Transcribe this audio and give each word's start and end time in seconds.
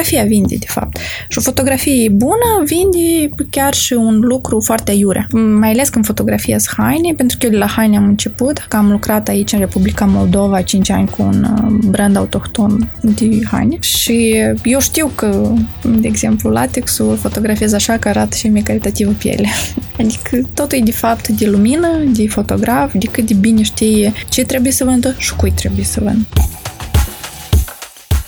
fotografia 0.00 0.36
vinde, 0.36 0.56
de 0.56 0.66
fapt. 0.68 0.98
Și 1.28 1.38
o 1.38 1.40
fotografie 1.40 2.08
bună 2.08 2.62
vinde 2.64 3.34
chiar 3.50 3.74
și 3.74 3.92
un 3.92 4.18
lucru 4.20 4.60
foarte 4.60 4.92
iure. 4.92 5.26
Mai 5.58 5.70
ales 5.70 5.88
când 5.88 6.04
fotografia 6.04 6.58
haine, 6.76 7.14
pentru 7.16 7.36
că 7.38 7.46
eu 7.46 7.52
de 7.52 7.58
la 7.58 7.66
haine 7.66 7.96
am 7.96 8.04
început, 8.04 8.58
că 8.68 8.76
am 8.76 8.90
lucrat 8.90 9.28
aici 9.28 9.52
în 9.52 9.58
Republica 9.58 10.04
Moldova 10.04 10.60
5 10.60 10.90
ani 10.90 11.08
cu 11.08 11.22
un 11.22 11.46
uh, 11.56 11.72
brand 11.90 12.16
autohton 12.16 12.92
de 13.00 13.38
haine 13.50 13.76
și 13.80 14.34
eu 14.64 14.80
știu 14.80 15.10
că, 15.14 15.52
de 15.82 16.06
exemplu, 16.06 16.50
latexul 16.50 17.16
fotografiez 17.16 17.72
așa 17.72 17.96
că 17.96 18.08
arată 18.08 18.36
și 18.36 18.48
mai 18.48 18.60
calitativă 18.60 19.10
piele. 19.10 19.48
Adică 20.00 20.48
totul 20.54 20.78
e 20.78 20.82
de 20.84 20.92
fapt 20.92 21.28
de 21.28 21.46
lumină, 21.46 21.88
de 22.12 22.28
fotograf, 22.28 22.92
de 22.92 23.06
cât 23.06 23.26
de 23.26 23.34
bine 23.34 23.62
știe 23.62 24.12
ce 24.28 24.44
trebuie 24.44 24.72
să 24.72 24.84
vândă 24.84 25.14
și 25.18 25.36
cui 25.36 25.50
trebuie 25.50 25.84
să 25.84 26.00
vândă. 26.02 26.59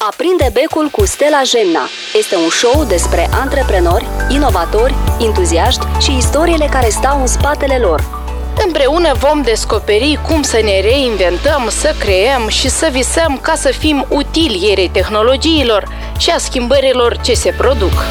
Aprinde 0.09 0.51
becul 0.53 0.89
cu 0.89 1.07
Stella 1.07 1.41
Gemna 1.43 1.89
este 2.19 2.37
un 2.37 2.49
show 2.49 2.85
despre 2.85 3.29
antreprenori, 3.43 4.07
inovatori, 4.29 4.95
entuziaști 5.21 5.87
și 6.01 6.17
istoriile 6.17 6.67
care 6.71 6.89
stau 6.89 7.21
în 7.21 7.27
spatele 7.27 7.77
lor. 7.77 8.05
Împreună 8.67 9.13
vom 9.15 9.43
descoperi 9.43 10.19
cum 10.29 10.43
să 10.43 10.61
ne 10.63 10.81
reinventăm, 10.81 11.69
să 11.69 11.95
creăm 11.99 12.49
și 12.49 12.69
să 12.69 12.89
visăm 12.93 13.39
ca 13.43 13.55
să 13.55 13.69
fim 13.69 14.07
utili 14.09 14.69
ierei 14.69 14.89
tehnologiilor 14.89 15.89
și 16.19 16.31
a 16.31 16.39
schimbărilor 16.39 17.17
ce 17.17 17.35
se 17.35 17.55
produc. 17.57 18.05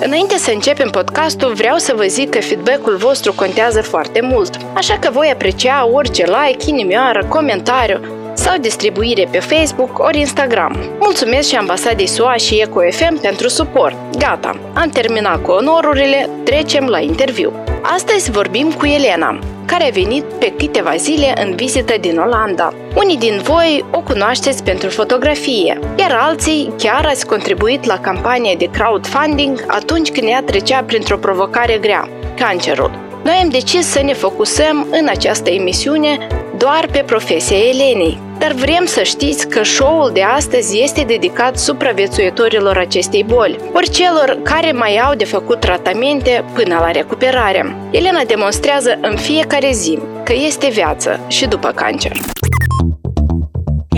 Înainte 0.00 0.38
să 0.38 0.50
începem 0.50 0.90
podcastul, 0.90 1.52
vreau 1.52 1.76
să 1.76 1.92
vă 1.96 2.04
zic 2.04 2.30
că 2.30 2.40
feedback-ul 2.40 2.96
vostru 2.96 3.32
contează 3.32 3.82
foarte 3.82 4.20
mult, 4.20 4.56
așa 4.74 4.98
că 4.98 5.10
voi 5.10 5.30
aprecia 5.32 5.88
orice 5.92 6.24
like, 6.24 6.70
inimioară, 6.70 7.26
comentariu 7.28 8.00
sau 8.36 8.56
distribuire 8.58 9.28
pe 9.30 9.38
Facebook 9.38 9.98
ori 9.98 10.18
Instagram. 10.18 10.76
Mulțumesc 11.00 11.48
și 11.48 11.56
ambasadei 11.56 12.06
SUA 12.06 12.34
și 12.34 12.60
EcoFM 12.60 13.20
pentru 13.20 13.48
suport. 13.48 13.96
Gata, 14.18 14.60
am 14.74 14.88
terminat 14.88 15.42
cu 15.42 15.50
onorurile, 15.50 16.28
trecem 16.44 16.86
la 16.86 16.98
interviu. 16.98 17.52
Astăzi 17.82 18.30
vorbim 18.30 18.72
cu 18.72 18.86
Elena, 18.86 19.38
care 19.66 19.86
a 19.86 19.90
venit 19.90 20.24
pe 20.24 20.52
câteva 20.58 20.96
zile 20.96 21.42
în 21.44 21.54
vizită 21.54 21.94
din 22.00 22.18
Olanda. 22.18 22.72
Unii 22.94 23.16
din 23.16 23.40
voi 23.42 23.84
o 23.90 24.00
cunoașteți 24.00 24.62
pentru 24.62 24.88
fotografie, 24.88 25.78
iar 25.96 26.18
alții 26.20 26.72
chiar 26.78 27.04
ați 27.06 27.26
contribuit 27.26 27.84
la 27.84 27.98
campania 27.98 28.54
de 28.58 28.70
crowdfunding 28.70 29.64
atunci 29.66 30.10
când 30.10 30.28
ea 30.28 30.42
trecea 30.42 30.82
printr-o 30.82 31.16
provocare 31.16 31.78
grea, 31.80 32.08
cancerul. 32.36 32.90
Noi 33.24 33.40
am 33.42 33.48
decis 33.48 33.86
să 33.86 34.02
ne 34.02 34.12
focusăm 34.12 34.86
în 34.90 35.08
această 35.08 35.50
emisiune 35.50 36.26
doar 36.56 36.88
pe 36.92 37.02
profesia 37.06 37.56
Elenei, 37.56 38.18
dar 38.38 38.52
vrem 38.52 38.84
să 38.84 39.02
știți 39.02 39.48
că 39.48 39.62
show-ul 39.62 40.10
de 40.12 40.22
astăzi 40.22 40.82
este 40.82 41.02
dedicat 41.02 41.58
supraviețuitorilor 41.58 42.78
acestei 42.78 43.24
boli, 43.24 43.58
ori 43.72 43.90
celor 43.90 44.38
care 44.42 44.72
mai 44.72 44.96
au 44.96 45.14
de 45.14 45.24
făcut 45.24 45.60
tratamente 45.60 46.44
până 46.54 46.78
la 46.78 46.90
recuperare. 46.90 47.76
Elena 47.90 48.22
demonstrează 48.26 48.98
în 49.00 49.16
fiecare 49.16 49.70
zi 49.72 49.98
că 50.24 50.32
este 50.32 50.68
viață 50.68 51.20
și 51.28 51.46
după 51.46 51.68
cancer. 51.68 52.12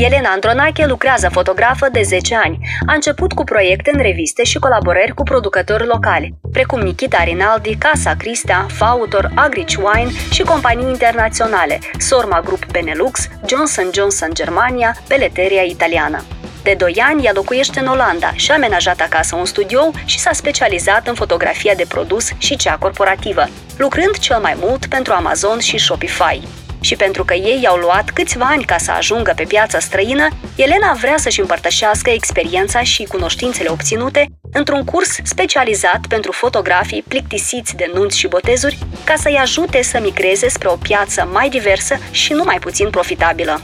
Elena 0.04 0.30
Andronache 0.30 0.86
lucrează 0.86 1.28
fotografă 1.32 1.88
de 1.92 2.02
10 2.02 2.36
ani. 2.44 2.58
A 2.86 2.94
început 2.94 3.32
cu 3.32 3.44
proiecte 3.44 3.90
în 3.94 4.02
reviste 4.02 4.44
și 4.44 4.58
colaborări 4.58 5.14
cu 5.14 5.22
producători 5.22 5.86
locali, 5.86 6.34
precum 6.52 6.80
Nikita 6.80 7.24
Rinaldi, 7.24 7.76
Casa 7.76 8.14
Cristea, 8.14 8.66
Fautor, 8.70 9.30
Agrich 9.34 9.76
Wine 9.76 10.10
și 10.32 10.42
companii 10.42 10.88
internaționale, 10.88 11.78
Sorma 11.98 12.40
Group 12.40 12.66
Benelux, 12.70 13.28
Johnson 13.46 13.90
Johnson 13.94 14.30
Germania, 14.32 14.96
Peleteria 15.08 15.62
Italiană. 15.62 16.24
De 16.62 16.74
2 16.78 17.02
ani, 17.08 17.24
ea 17.24 17.32
locuiește 17.34 17.80
în 17.80 17.86
Olanda 17.86 18.32
și 18.34 18.50
a 18.50 18.54
amenajat 18.54 19.00
acasă 19.00 19.36
un 19.36 19.44
studio 19.44 19.90
și 20.04 20.18
s-a 20.18 20.32
specializat 20.32 21.06
în 21.06 21.14
fotografia 21.14 21.74
de 21.74 21.84
produs 21.88 22.30
și 22.38 22.56
cea 22.56 22.76
corporativă, 22.76 23.44
lucrând 23.76 24.18
cel 24.18 24.38
mai 24.38 24.56
mult 24.60 24.86
pentru 24.86 25.12
Amazon 25.12 25.58
și 25.58 25.78
Shopify. 25.78 26.40
Și 26.80 26.96
pentru 26.96 27.24
că 27.24 27.34
ei 27.34 27.66
au 27.66 27.76
luat 27.76 28.10
câțiva 28.10 28.44
ani 28.44 28.64
ca 28.64 28.78
să 28.78 28.90
ajungă 28.90 29.32
pe 29.36 29.44
piața 29.44 29.78
străină, 29.78 30.28
Elena 30.56 30.92
vrea 31.00 31.16
să-și 31.18 31.40
împărtășească 31.40 32.10
experiența 32.10 32.82
și 32.82 33.04
cunoștințele 33.04 33.68
obținute 33.68 34.26
într-un 34.52 34.84
curs 34.84 35.16
specializat 35.22 36.06
pentru 36.06 36.32
fotografii 36.32 37.04
plictisiți 37.08 37.76
de 37.76 37.90
nunți 37.94 38.18
și 38.18 38.28
botezuri, 38.28 38.78
ca 39.04 39.14
să-i 39.16 39.38
ajute 39.40 39.82
să 39.82 39.98
migreze 40.02 40.48
spre 40.48 40.68
o 40.68 40.76
piață 40.76 41.28
mai 41.32 41.48
diversă 41.48 41.96
și 42.10 42.32
nu 42.32 42.42
mai 42.44 42.58
puțin 42.58 42.90
profitabilă. 42.90 43.60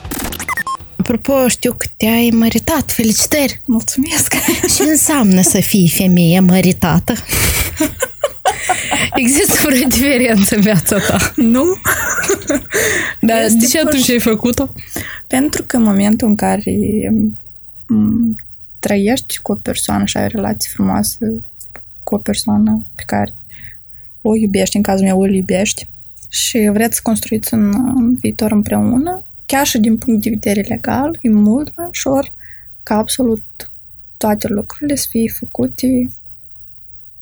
Apropo, 0.96 1.48
știu 1.48 1.72
că 1.72 1.86
te-ai 1.96 2.30
măritat. 2.32 2.92
Felicitări! 2.92 3.62
Mulțumesc! 3.66 4.34
Ce 4.76 4.82
înseamnă 4.82 5.40
să 5.42 5.60
fii 5.60 5.92
femeie 5.96 6.40
măritată? 6.40 7.12
Există 9.22 9.68
vreo 9.68 9.88
diferență 9.88 10.54
în 10.54 10.60
viața 10.60 10.98
ta? 10.98 11.32
Nu. 11.36 11.64
Dar 13.28 13.42
este 13.42 13.58
de 13.58 13.66
ce 13.66 13.80
atunci 13.80 14.10
ai 14.10 14.20
făcut-o? 14.20 14.72
Pentru 15.26 15.62
că 15.66 15.76
în 15.76 15.82
momentul 15.82 16.28
în 16.28 16.34
care 16.34 16.74
trăiești 18.78 19.38
cu 19.38 19.52
o 19.52 19.54
persoană 19.54 20.04
și 20.04 20.16
ai 20.16 20.24
o 20.24 20.28
relație 20.28 20.70
frumoasă 20.74 21.18
cu 22.02 22.14
o 22.14 22.18
persoană 22.18 22.84
pe 22.94 23.02
care 23.06 23.34
o 24.22 24.36
iubești, 24.36 24.76
în 24.76 24.82
cazul 24.82 25.04
meu 25.04 25.20
îl 25.20 25.34
iubești, 25.34 25.88
și 26.28 26.68
vreți 26.72 26.94
să 26.94 27.00
construiți 27.02 27.54
un 27.54 28.14
viitor 28.14 28.52
împreună, 28.52 29.24
chiar 29.46 29.66
și 29.66 29.78
din 29.78 29.98
punct 29.98 30.22
de 30.22 30.30
vedere 30.30 30.60
legal, 30.60 31.18
e 31.22 31.28
mult 31.28 31.76
mai 31.76 31.86
ușor 31.86 32.32
ca 32.82 32.94
absolut 32.96 33.70
toate 34.16 34.48
lucrurile 34.48 34.94
să 34.94 35.06
fie 35.10 35.28
făcute 35.38 36.06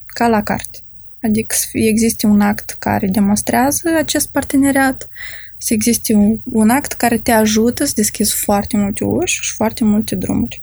ca 0.06 0.28
la 0.28 0.43
carte. 0.43 0.78
Adică 1.22 1.55
să 1.59 1.66
existe 1.72 2.27
un 2.27 2.41
act 2.41 2.77
care 2.78 3.06
demonstrează 3.06 3.91
acest 3.97 4.28
parteneriat, 4.28 5.09
să 5.59 5.75
existe 5.75 6.15
un, 6.15 6.38
un 6.44 6.71
act 6.71 6.93
care 6.93 7.19
te 7.19 7.31
ajută 7.31 7.84
să 7.84 7.93
deschizi 7.97 8.34
foarte 8.34 8.77
multe 8.77 9.05
uși 9.05 9.38
și 9.43 9.53
foarte 9.55 9.84
multe 9.84 10.15
drumuri. 10.15 10.62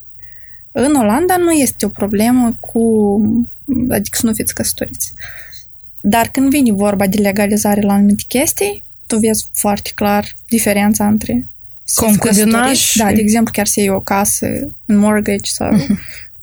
În 0.72 0.96
Olanda 0.96 1.38
nu 1.38 1.52
este 1.52 1.86
o 1.86 1.90
problemă 1.90 2.58
cu, 2.59 2.81
adică 3.90 4.18
să 4.20 4.25
nu 4.25 4.34
fiți 4.34 4.53
căsătoriți. 4.53 5.14
Dar 6.02 6.28
când 6.28 6.50
vine 6.50 6.72
vorba 6.72 7.08
de 7.08 7.22
legalizare 7.22 7.81
la 7.81 7.94
anumite 7.94 8.24
chestii, 8.28 8.84
tu 9.08 9.18
vezi 9.18 9.47
foarte 9.53 9.91
clar 9.96 10.36
diferența 10.47 11.08
între 11.08 11.47
Concubinaj? 11.96 12.94
Da, 12.96 13.12
de 13.14 13.22
exemplu, 13.22 13.52
chiar 13.52 13.68
să 13.68 13.80
iei 13.80 13.90
o 13.90 14.00
casă 14.00 14.47
în 14.86 14.97
mortgage 14.97 15.50
sau 15.52 15.76
uh-huh. 15.76 15.96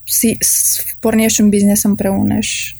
să, 0.04 0.34
să 0.38 0.82
pornești 1.00 1.40
un 1.40 1.48
business 1.48 1.82
împreună 1.82 2.40
și 2.40 2.76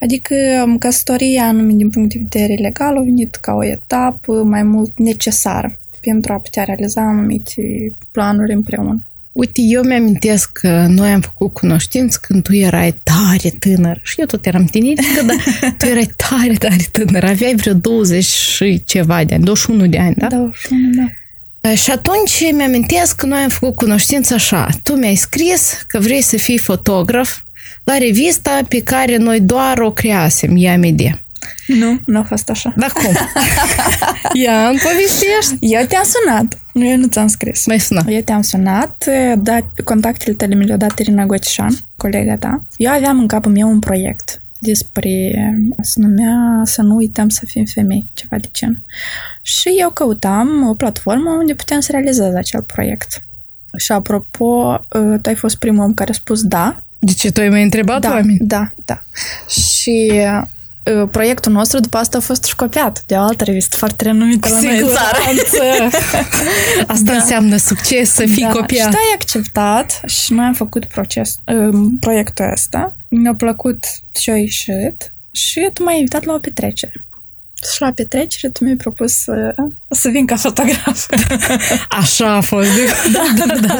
Adică 0.00 0.34
um, 0.66 0.78
căsătoria, 0.78 1.44
anume 1.44 1.72
din 1.72 1.90
punct 1.90 2.14
de 2.14 2.26
vedere 2.30 2.54
legal, 2.54 2.96
a 2.96 3.00
venit 3.00 3.34
ca 3.34 3.52
o 3.52 3.64
etapă 3.64 4.42
mai 4.42 4.62
mult 4.62 4.98
necesară 4.98 5.78
pentru 6.00 6.32
a 6.32 6.36
putea 6.36 6.64
realiza 6.64 7.00
anumite 7.00 7.92
planuri 8.10 8.52
împreună. 8.52 9.06
Uite, 9.32 9.60
eu 9.60 9.82
mi-amintesc 9.82 10.52
că 10.52 10.86
noi 10.88 11.10
am 11.10 11.20
făcut 11.20 11.52
cunoștință 11.52 12.18
când 12.22 12.42
tu 12.42 12.54
erai 12.54 13.00
tare 13.02 13.48
tânăr. 13.58 14.00
Și 14.02 14.20
eu 14.20 14.26
tot 14.26 14.46
eram 14.46 14.64
tinerică, 14.64 15.22
dar 15.26 15.36
tu 15.78 15.86
erai 15.86 16.10
tare, 16.16 16.52
tare 16.52 16.86
tânăr. 16.92 17.24
Aveai 17.24 17.54
vreo 17.54 17.72
20 17.72 18.24
și 18.24 18.82
ceva 18.84 19.24
de 19.24 19.34
ani, 19.34 19.44
21 19.44 19.86
de 19.86 19.98
ani, 19.98 20.14
da? 20.14 20.26
21, 20.26 20.90
da. 21.60 21.74
Și 21.74 21.90
atunci 21.90 22.52
mi-amintesc 22.52 23.16
că 23.16 23.26
noi 23.26 23.38
am 23.38 23.48
făcut 23.48 23.74
cunoștință 23.74 24.34
așa. 24.34 24.68
Tu 24.82 24.92
mi-ai 24.92 25.14
scris 25.14 25.84
că 25.86 25.98
vrei 25.98 26.22
să 26.22 26.36
fii 26.36 26.58
fotograf 26.58 27.40
la 27.84 27.96
revista 27.98 28.60
pe 28.68 28.82
care 28.82 29.16
noi 29.16 29.40
doar 29.40 29.78
o 29.78 29.92
creasem, 29.92 30.56
IAMD. 30.56 31.00
Nu, 31.66 32.00
nu 32.06 32.18
a 32.18 32.22
fost 32.22 32.50
așa. 32.50 32.74
Dar 32.76 32.92
cum? 32.92 33.14
Ia, 34.42 34.68
îmi 34.68 34.78
povestești? 34.78 35.56
Eu 35.60 35.86
te-am 35.86 36.04
sunat. 36.04 36.60
Nu, 36.72 36.86
eu 36.86 36.96
nu 36.96 37.06
ți-am 37.06 37.26
scris. 37.26 37.66
Mai 37.66 37.80
sunat. 37.80 38.04
Eu 38.08 38.20
te-am 38.20 38.42
sunat, 38.42 39.04
dat, 39.38 39.64
contactele 39.84 40.36
tale 40.36 40.54
mi 40.54 40.66
le-a 40.66 40.76
dat 40.76 40.98
Irina 40.98 41.26
Gotișan, 41.26 41.78
colega 41.96 42.36
ta. 42.36 42.66
Eu 42.76 42.92
aveam 42.92 43.18
în 43.18 43.26
capul 43.26 43.52
meu 43.52 43.68
un 43.68 43.78
proiect 43.78 44.40
despre, 44.58 45.34
se 45.82 46.00
numea 46.00 46.62
Să 46.64 46.82
nu 46.82 46.94
uităm 46.94 47.28
să 47.28 47.42
fim 47.46 47.64
femei, 47.64 48.08
ceva 48.14 48.38
de 48.38 48.48
gen. 48.52 48.84
Și 49.42 49.68
eu 49.78 49.90
căutam 49.90 50.68
o 50.68 50.74
platformă 50.74 51.30
unde 51.30 51.54
puteam 51.54 51.80
să 51.80 51.92
realizez 51.92 52.34
acel 52.34 52.62
proiect. 52.62 53.24
Și 53.76 53.92
apropo, 53.92 54.78
tu 55.22 55.28
ai 55.28 55.34
fost 55.34 55.56
primul 55.56 55.84
om 55.84 55.94
care 55.94 56.10
a 56.10 56.14
spus 56.14 56.42
da, 56.42 56.76
de 56.98 57.12
ce 57.12 57.30
tu 57.30 57.40
ai 57.40 57.48
mai 57.48 57.62
întrebat 57.62 58.00
da, 58.00 58.10
oameni? 58.10 58.38
Da, 58.40 58.70
da. 58.84 59.02
Și 59.48 60.12
uh, 60.94 61.08
proiectul 61.10 61.52
nostru 61.52 61.80
după 61.80 61.96
asta 61.96 62.16
a 62.16 62.20
fost 62.20 62.44
și 62.44 62.56
copiat 62.56 63.02
de 63.06 63.14
o 63.14 63.20
altă 63.20 63.44
revistă 63.44 63.76
foarte 63.76 64.04
renumită 64.04 64.48
la 64.48 64.60
noi 64.60 64.80
în 64.80 64.86
țară. 64.86 65.18
Asta 66.92 67.12
da. 67.12 67.12
înseamnă 67.12 67.56
succes, 67.56 68.12
să 68.12 68.26
fii 68.26 68.42
da. 68.42 68.48
copiat. 68.48 68.90
Și 68.90 68.98
ai 68.98 69.14
acceptat 69.14 70.00
și 70.06 70.32
noi 70.32 70.44
am 70.44 70.54
făcut 70.54 70.84
proces, 70.84 71.38
uh, 71.46 71.78
proiectul 72.00 72.50
ăsta. 72.52 72.96
Mi-a 73.08 73.34
plăcut 73.34 73.84
și 74.18 74.30
a 74.30 74.36
ieșit 74.36 75.12
și 75.30 75.70
tu 75.72 75.82
m-ai 75.82 75.96
invitat 75.96 76.24
la 76.24 76.32
o 76.32 76.38
petrecere. 76.38 77.05
Și 77.62 77.82
la 77.82 77.92
petrecere 77.94 78.52
tu 78.52 78.64
mi-ai 78.64 78.76
propus 78.76 79.12
să, 79.12 79.54
să 79.88 80.08
vin 80.08 80.26
ca 80.26 80.36
fotograf. 80.36 81.06
Așa 82.00 82.32
a 82.34 82.40
fost. 82.40 82.68
da, 83.12 83.44
da, 83.46 83.54
da. 83.66 83.78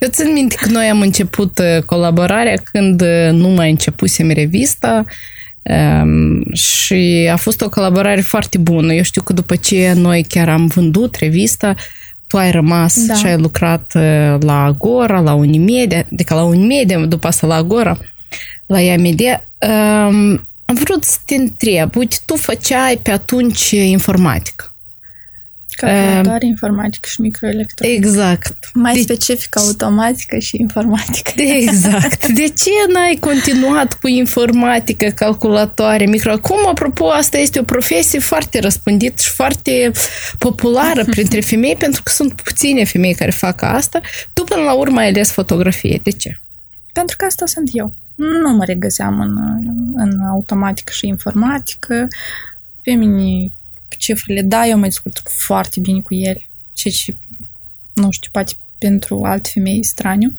Eu 0.00 0.08
țin 0.08 0.32
minte 0.32 0.54
că 0.60 0.68
noi 0.68 0.86
am 0.86 1.00
început 1.00 1.58
uh, 1.58 1.82
colaborarea 1.82 2.54
când 2.72 3.00
uh, 3.00 3.28
nu 3.32 3.48
mai 3.48 3.70
începusem 3.70 4.30
revista 4.30 5.04
um, 5.62 6.54
și 6.54 7.28
a 7.32 7.36
fost 7.36 7.60
o 7.60 7.68
colaborare 7.68 8.20
foarte 8.20 8.58
bună. 8.58 8.92
Eu 8.92 9.02
știu 9.02 9.22
că 9.22 9.32
după 9.32 9.56
ce 9.56 9.92
noi 9.96 10.24
chiar 10.28 10.48
am 10.48 10.66
vândut 10.66 11.14
revista, 11.14 11.74
tu 12.26 12.36
ai 12.36 12.50
rămas 12.50 13.06
Da. 13.06 13.14
și 13.14 13.26
ai 13.26 13.36
lucrat 13.36 13.92
uh, 13.94 14.36
la 14.40 14.64
Agora, 14.64 15.20
la 15.20 15.34
Unimedia, 15.34 16.06
adică 16.12 16.34
la 16.34 16.44
Unimedia, 16.44 16.98
după 16.98 17.26
asta 17.26 17.46
la 17.46 17.54
Agora, 17.54 17.98
la 18.66 18.80
Iamedia. 18.80 19.48
Um, 19.58 20.46
am 20.68 20.74
vrut 20.74 21.04
să 21.04 21.16
te 21.24 21.34
întreb, 21.34 21.96
uite, 21.96 22.16
tu 22.24 22.36
făceai 22.36 23.00
pe 23.02 23.10
atunci 23.10 23.70
informatică. 23.70 24.70
Calculatoare, 25.76 26.46
informatică 26.46 27.08
și 27.12 27.20
microelectronică. 27.20 28.06
Exact. 28.06 28.70
Mai 28.74 28.94
De- 28.94 29.00
specific 29.00 29.56
automatică 29.58 30.38
și 30.38 30.56
informatică. 30.60 31.30
Exact. 31.42 32.26
De 32.26 32.48
ce 32.48 32.70
n-ai 32.92 33.16
continuat 33.20 33.92
cu 33.94 34.08
informatică, 34.08 35.06
calculatoare, 35.06 36.06
micro? 36.06 36.30
Acum, 36.32 36.66
apropo, 36.68 37.06
asta 37.08 37.38
este 37.38 37.58
o 37.58 37.62
profesie 37.62 38.18
foarte 38.18 38.60
răspândită 38.60 39.22
și 39.22 39.30
foarte 39.30 39.90
populară 40.38 41.04
printre 41.04 41.40
femei, 41.40 41.76
pentru 41.76 42.02
că 42.02 42.12
sunt 42.12 42.40
puține 42.42 42.84
femei 42.84 43.14
care 43.14 43.30
fac 43.30 43.62
asta. 43.62 44.00
Tu, 44.32 44.44
până 44.44 44.62
la 44.62 44.72
urmă, 44.72 44.98
ai 44.98 45.08
ales 45.08 45.30
fotografie. 45.30 46.00
De 46.02 46.10
ce? 46.10 46.40
Pentru 46.92 47.16
că 47.16 47.24
asta 47.24 47.46
sunt 47.46 47.70
eu. 47.72 47.94
Nu 48.16 48.56
mă 48.56 48.64
regăseam 48.64 49.20
în, 49.20 49.36
în 49.94 50.20
automatică 50.20 50.92
și 50.92 51.06
informatică. 51.06 52.08
Pe 52.82 52.92
mine 52.92 53.52
cifrele, 53.98 54.42
da, 54.42 54.66
eu 54.66 54.78
mă 54.78 54.84
descurc 54.84 55.28
foarte 55.28 55.80
bine 55.80 56.00
cu 56.00 56.14
ele. 56.14 56.46
Ceea 56.72 56.94
ce, 56.94 57.16
nu 57.92 58.10
știu, 58.10 58.30
poate 58.32 58.52
pentru 58.78 59.22
alte 59.22 59.50
femei 59.52 59.78
e 59.78 59.82
straniu. 59.82 60.34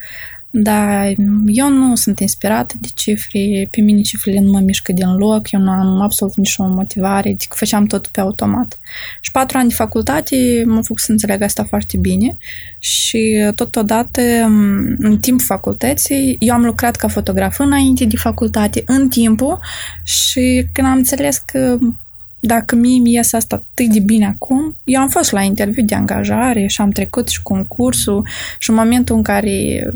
Dar 0.50 1.14
eu 1.46 1.70
nu 1.70 1.96
sunt 1.96 2.20
inspirată 2.20 2.76
de 2.80 2.88
cifre, 2.96 3.68
pe 3.72 3.82
mine 3.82 4.02
cifrele 4.02 4.40
nu 4.40 4.52
mă 4.52 4.60
mișcă 4.60 4.92
din 4.92 5.16
loc, 5.16 5.52
eu 5.52 5.60
nu 5.60 5.70
am 5.70 6.02
absolut 6.02 6.36
nicio 6.36 6.64
motivare, 6.64 7.30
adică 7.30 7.56
făceam 7.58 7.86
tot 7.86 8.08
pe 8.08 8.20
automat. 8.20 8.80
Și 9.22 9.32
patru 9.32 9.58
ani 9.58 9.70
de 9.70 9.76
facultate 9.76 10.64
m-au 10.66 10.82
făcut 10.82 11.02
să 11.02 11.12
înțeleg 11.12 11.42
asta 11.42 11.64
foarte 11.64 11.98
bine 11.98 12.38
și 12.80 13.52
totodată 13.56 14.22
în 15.00 15.18
timpul 15.20 15.46
facultății 15.46 16.36
eu 16.40 16.54
am 16.54 16.66
lucrat 16.66 16.96
ca 16.96 17.08
fotograf 17.08 17.60
înainte 17.60 18.06
de 18.06 18.18
facultate, 18.18 18.84
în 18.86 19.10
timpul 19.10 19.60
și 20.04 20.68
când 20.72 20.88
am 20.88 20.98
înțeles 20.98 21.38
că 21.38 21.78
dacă 22.48 22.76
mie 22.76 23.00
mi 23.00 23.14
iese 23.14 23.36
asta 23.36 23.56
atât 23.56 23.94
de 23.94 24.00
bine 24.00 24.26
acum, 24.26 24.76
eu 24.84 25.02
am 25.02 25.10
fost 25.10 25.32
la 25.32 25.42
interviu 25.42 25.84
de 25.84 25.96
angajare 25.96 26.68
și 26.68 26.82
am 26.82 26.90
trecut 26.90 27.28
și 27.28 27.42
concursul 27.42 28.28
și 28.58 28.70
în 28.70 28.76
momentul 28.76 29.16
în 29.16 29.24
care 29.24 29.90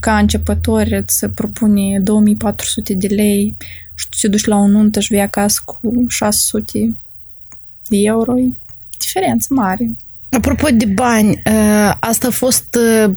ca 0.00 0.18
începător 0.18 0.86
îți 0.90 1.26
propune 1.26 2.00
2400 2.00 2.94
de 2.94 3.06
lei 3.06 3.56
și 3.94 4.08
tu 4.08 4.16
te 4.20 4.28
duci 4.28 4.44
la 4.44 4.56
o 4.56 4.66
nuntă 4.66 5.00
și 5.00 5.12
vii 5.12 5.22
acasă 5.22 5.62
cu 5.64 6.04
600 6.08 6.96
de 7.88 7.96
euro, 7.96 8.38
e 8.38 8.52
diferență 8.98 9.54
mare. 9.54 9.90
Apropo 10.30 10.68
de 10.72 10.84
bani, 10.84 11.42
ă, 11.46 11.50
asta 12.00 12.26
a 12.26 12.30
fost 12.30 12.74
ă, 12.74 13.16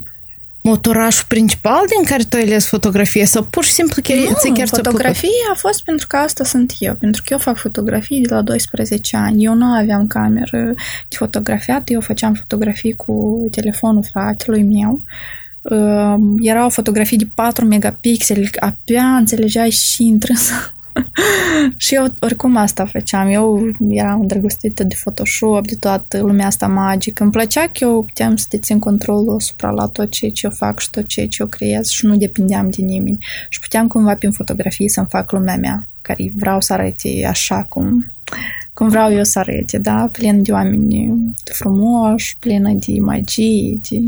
motorașul 0.62 1.24
principal 1.28 1.80
din 1.96 2.04
care 2.04 2.22
tu 2.22 2.36
ai 2.36 2.42
ales 2.42 2.68
fotografie 2.68 3.24
sau 3.24 3.42
pur 3.42 3.64
și 3.64 3.72
simplu 3.72 4.02
chiar, 4.02 4.18
ți 4.18 4.48
chiar 4.48 4.54
ți-a 4.54 4.64
plăcut? 4.66 4.84
fotografie 4.84 5.28
a 5.52 5.54
fost 5.54 5.84
pentru 5.84 6.06
că 6.06 6.16
asta 6.16 6.44
sunt 6.44 6.72
eu, 6.78 6.94
pentru 6.94 7.22
că 7.24 7.32
eu 7.32 7.38
fac 7.38 7.56
fotografii 7.56 8.20
de 8.20 8.34
la 8.34 8.42
12 8.42 9.16
ani. 9.16 9.44
Eu 9.44 9.54
nu 9.54 9.64
aveam 9.64 10.06
cameră 10.06 10.74
de 11.08 11.16
fotografiat, 11.16 11.90
eu 11.90 12.00
făceam 12.00 12.34
fotografii 12.34 12.96
cu 12.96 13.46
telefonul 13.50 14.04
fratelui 14.12 14.62
meu. 14.62 15.02
Uh, 15.62 16.14
erau 16.40 16.68
fotografii 16.68 17.16
de 17.16 17.28
4 17.34 17.64
megapixeli, 17.64 18.50
abia 18.58 19.04
înțelegeai 19.04 19.70
și 19.70 20.06
intrâns. 20.06 20.50
și 21.76 21.94
eu 21.94 22.14
oricum 22.20 22.56
asta 22.56 22.86
făceam. 22.86 23.28
Eu 23.28 23.70
eram 23.88 24.20
îndrăgostită 24.20 24.84
de 24.84 24.94
Photoshop, 25.00 25.66
de 25.66 25.74
toată 25.74 26.20
lumea 26.20 26.46
asta 26.46 26.66
magică. 26.66 27.22
Îmi 27.22 27.32
plăcea 27.32 27.60
că 27.60 27.78
eu 27.80 28.04
puteam 28.04 28.36
să 28.36 28.46
dețin 28.50 28.78
controlul 28.78 29.34
asupra 29.34 29.70
la 29.70 29.86
tot 29.86 30.10
ceea 30.10 30.30
ce 30.30 30.46
eu 30.46 30.52
fac 30.52 30.80
și 30.80 30.90
tot 30.90 31.06
ceea 31.06 31.28
ce 31.28 31.42
eu 31.42 31.48
creez 31.48 31.88
și 31.88 32.06
nu 32.06 32.16
depindeam 32.16 32.70
de 32.70 32.82
nimeni. 32.82 33.26
Și 33.48 33.60
puteam 33.60 33.86
cumva 33.86 34.14
prin 34.14 34.30
fotografii 34.30 34.88
să-mi 34.88 35.06
fac 35.10 35.32
lumea 35.32 35.56
mea, 35.56 35.88
care 36.00 36.32
vreau 36.34 36.60
să 36.60 36.72
arate 36.72 37.26
așa 37.28 37.66
cum, 37.68 38.12
cum 38.72 38.88
vreau 38.88 39.12
eu 39.12 39.24
să 39.24 39.38
arate, 39.38 39.78
da? 39.78 40.08
Plin 40.12 40.42
de 40.42 40.52
oameni 40.52 41.14
frumoși, 41.44 42.36
plină 42.38 42.72
de 42.72 43.00
magie, 43.00 43.80
de... 43.88 44.00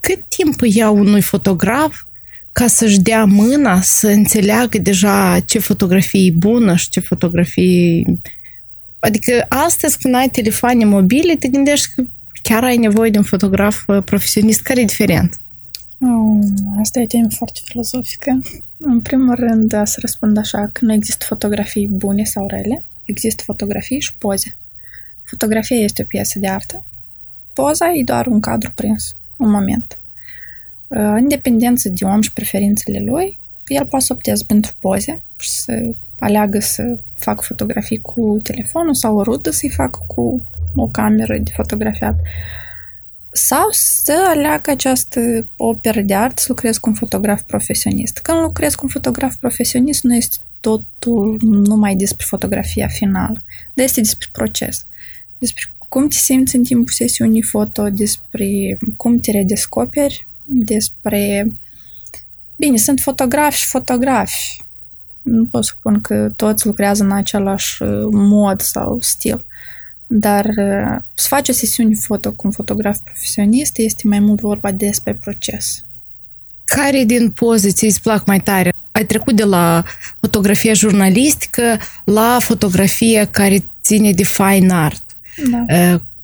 Cât 0.00 0.24
timp 0.28 0.60
ia 0.64 0.90
unui 0.90 1.22
fotograf 1.22 1.94
ca 2.52 2.66
să-și 2.66 3.00
dea 3.00 3.24
mâna 3.24 3.80
să 3.80 4.08
înțeleagă 4.08 4.78
deja 4.78 5.40
ce 5.46 5.58
fotografie 5.58 6.26
e 6.26 6.30
bună 6.30 6.76
și 6.76 6.88
ce 6.88 7.00
fotografie... 7.00 8.04
Adică 8.98 9.46
astăzi 9.48 9.98
când 9.98 10.14
ai 10.14 10.28
telefoane 10.28 10.84
mobile, 10.84 11.36
te 11.36 11.48
gândești 11.48 11.94
că 11.94 12.04
chiar 12.42 12.64
ai 12.64 12.76
nevoie 12.76 13.10
de 13.10 13.18
un 13.18 13.24
fotograf 13.24 13.82
uh, 13.86 14.02
profesionist. 14.04 14.60
Care 14.60 14.80
e 14.80 14.84
diferent? 14.84 15.40
Oh, 16.00 16.44
asta 16.80 16.98
e 16.98 17.02
o 17.02 17.06
temă 17.06 17.30
foarte 17.30 17.60
filozofică. 17.64 18.40
În 18.76 19.00
primul 19.00 19.34
rând, 19.34 19.70
să 19.70 19.96
răspund 20.00 20.38
așa, 20.38 20.70
că 20.72 20.84
nu 20.84 20.92
există 20.92 21.24
fotografii 21.28 21.88
bune 21.88 22.24
sau 22.24 22.46
rele, 22.46 22.84
există 23.04 23.42
fotografii 23.42 24.00
și 24.00 24.14
poze. 24.14 24.56
Fotografia 25.22 25.76
este 25.76 26.02
o 26.02 26.04
piesă 26.08 26.38
de 26.38 26.48
artă. 26.48 26.84
Poza 27.52 27.92
e 27.94 28.02
doar 28.04 28.26
un 28.26 28.40
cadru 28.40 28.72
prins, 28.74 29.16
un 29.36 29.50
moment. 29.50 29.98
Uh, 30.96 31.12
În 31.16 31.28
dependență 31.28 31.88
de 31.88 32.04
om 32.04 32.20
și 32.20 32.32
preferințele 32.32 33.00
lui, 33.00 33.38
el 33.66 33.86
poate 33.86 34.04
să 34.04 34.12
opteze 34.12 34.44
pentru 34.46 34.72
poze 34.78 35.22
și 35.38 35.50
să 35.50 35.94
aleagă 36.18 36.58
să 36.60 36.98
facă 37.14 37.44
fotografii 37.46 38.00
cu 38.00 38.40
telefonul 38.42 38.94
sau 38.94 39.16
o 39.16 39.22
rudă 39.22 39.50
să-i 39.50 39.70
facă 39.70 40.04
cu 40.06 40.42
o 40.74 40.88
cameră 40.88 41.38
de 41.38 41.50
fotografiat 41.54 42.16
sau 43.30 43.68
să 43.70 44.14
aleagă 44.26 44.70
această 44.70 45.20
operă 45.56 46.00
de 46.00 46.14
artă 46.14 46.40
să 46.40 46.46
lucrez 46.48 46.76
cu 46.76 46.88
un 46.88 46.94
fotograf 46.94 47.42
profesionist. 47.42 48.18
Când 48.18 48.40
lucrez 48.40 48.74
cu 48.74 48.80
un 48.84 48.90
fotograf 48.90 49.34
profesionist, 49.34 50.02
nu 50.02 50.14
este 50.14 50.36
totul 50.60 51.36
numai 51.42 51.96
despre 51.96 52.26
fotografia 52.28 52.88
finală, 52.88 53.44
dar 53.74 53.84
este 53.84 54.00
despre 54.00 54.28
proces. 54.32 54.86
Despre 55.38 55.64
cum 55.88 56.08
te 56.08 56.16
simți 56.16 56.56
în 56.56 56.64
timpul 56.64 56.92
sesiunii 56.92 57.42
foto, 57.42 57.90
despre 57.90 58.78
cum 58.96 59.20
te 59.20 59.30
redescoperi, 59.30 60.26
despre... 60.44 61.52
Bine, 62.56 62.76
sunt 62.76 63.00
fotografi 63.00 63.58
și 63.58 63.66
fotografi. 63.66 64.62
Nu 65.22 65.44
pot 65.44 65.64
spun 65.64 66.00
că 66.00 66.32
toți 66.36 66.66
lucrează 66.66 67.02
în 67.02 67.12
același 67.12 67.82
mod 68.10 68.60
sau 68.60 68.98
stil. 69.00 69.44
Dar 70.06 70.44
uh, 70.44 70.98
să 71.14 71.26
faci 71.28 71.48
o 71.48 71.52
sesiune 71.52 71.94
foto 71.94 72.32
cu 72.32 72.46
un 72.46 72.52
fotograf 72.52 72.98
profesionist 73.04 73.78
este 73.78 74.08
mai 74.08 74.18
mult 74.18 74.40
vorba 74.40 74.70
despre 74.70 75.14
proces. 75.14 75.84
Care 76.64 77.04
din 77.04 77.30
poze 77.30 77.70
ți 77.70 77.84
îți 77.84 78.00
plac 78.00 78.26
mai 78.26 78.40
tare? 78.40 78.72
Ai 78.90 79.06
trecut 79.06 79.36
de 79.36 79.44
la 79.44 79.84
fotografie 80.20 80.72
jurnalistică 80.72 81.78
la 82.04 82.36
fotografie 82.40 83.28
care 83.30 83.70
ține 83.82 84.12
de 84.12 84.22
fine 84.22 84.72
art. 84.72 85.02
Da. 85.50 85.64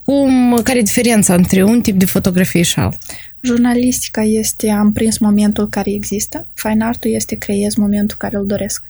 Uh, 0.09 0.15
Cum, 0.15 0.61
care 0.62 0.79
e 0.79 0.83
diferența 0.83 1.35
între 1.35 1.62
un 1.62 1.81
tip 1.81 1.99
de 1.99 2.05
fotografie 2.05 2.62
și 2.62 2.79
alt? 2.79 2.97
Jurnalistica 3.41 4.23
este 4.23 4.71
am 4.71 4.93
prins 4.93 5.19
momentul 5.19 5.69
care 5.69 5.91
există, 5.91 6.47
fine 6.55 6.85
art-ul 6.85 7.11
este 7.11 7.35
creez 7.35 7.75
momentul 7.75 8.17
care 8.17 8.37
îl 8.37 8.47
doresc. 8.47 8.83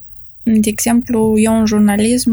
De 0.42 0.68
exemplu, 0.68 1.38
eu 1.38 1.58
în 1.58 1.66
jurnalism, 1.66 2.32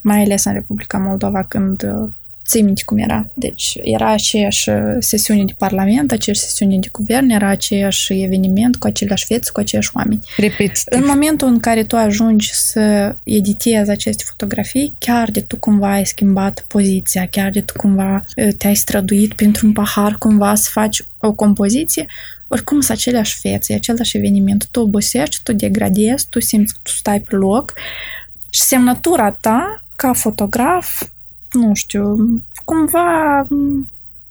mai 0.00 0.22
ales 0.22 0.44
în 0.44 0.52
Republica 0.52 0.98
Moldova, 0.98 1.42
când 1.42 1.82
uh, 1.82 2.08
ții 2.48 2.62
minte 2.62 2.82
cum 2.84 2.98
era. 2.98 3.30
Deci 3.34 3.78
era 3.82 4.12
aceeași 4.12 4.70
sesiune 4.98 5.44
de 5.44 5.54
parlament, 5.58 6.12
aceeași 6.12 6.40
sesiune 6.40 6.78
de 6.78 6.88
guvern, 6.92 7.30
era 7.30 7.48
aceeași 7.48 8.22
eveniment 8.22 8.76
cu 8.76 8.86
aceleași 8.86 9.24
fețe, 9.24 9.50
cu 9.52 9.60
aceiași 9.60 9.90
oameni. 9.94 10.22
Repetitiv. 10.36 11.00
În 11.00 11.04
momentul 11.06 11.48
în 11.48 11.60
care 11.60 11.84
tu 11.84 11.96
ajungi 11.96 12.54
să 12.54 13.16
editezi 13.22 13.90
aceste 13.90 14.22
fotografii, 14.26 14.94
chiar 14.98 15.30
de 15.30 15.40
tu 15.40 15.56
cumva 15.56 15.92
ai 15.92 16.06
schimbat 16.06 16.64
poziția, 16.68 17.26
chiar 17.26 17.50
de 17.50 17.60
tu 17.60 17.72
cumva 17.76 18.24
uh, 18.36 18.48
te-ai 18.58 18.74
străduit 18.74 19.32
pentru 19.32 19.66
un 19.66 19.72
pahar 19.72 20.16
cumva 20.18 20.54
să 20.54 20.68
faci 20.72 21.02
o 21.18 21.32
compoziție, 21.32 22.06
oricum 22.48 22.80
sunt 22.80 22.98
aceleași 22.98 23.38
fețe, 23.40 23.72
e 23.72 23.76
același 23.76 24.16
eveniment. 24.16 24.66
Tu 24.70 24.80
obosești, 24.80 25.42
tu 25.42 25.52
degradezi, 25.52 26.26
tu 26.30 26.40
simți 26.40 26.72
că 26.72 26.80
tu 26.82 26.90
stai 26.90 27.20
pe 27.20 27.36
loc 27.36 27.72
și 28.50 28.60
semnătura 28.60 29.30
ta 29.30 29.84
ca 29.96 30.12
fotograf, 30.12 31.02
nu 31.56 31.74
știu, 31.74 32.14
cumva 32.64 33.46
m, 33.48 33.88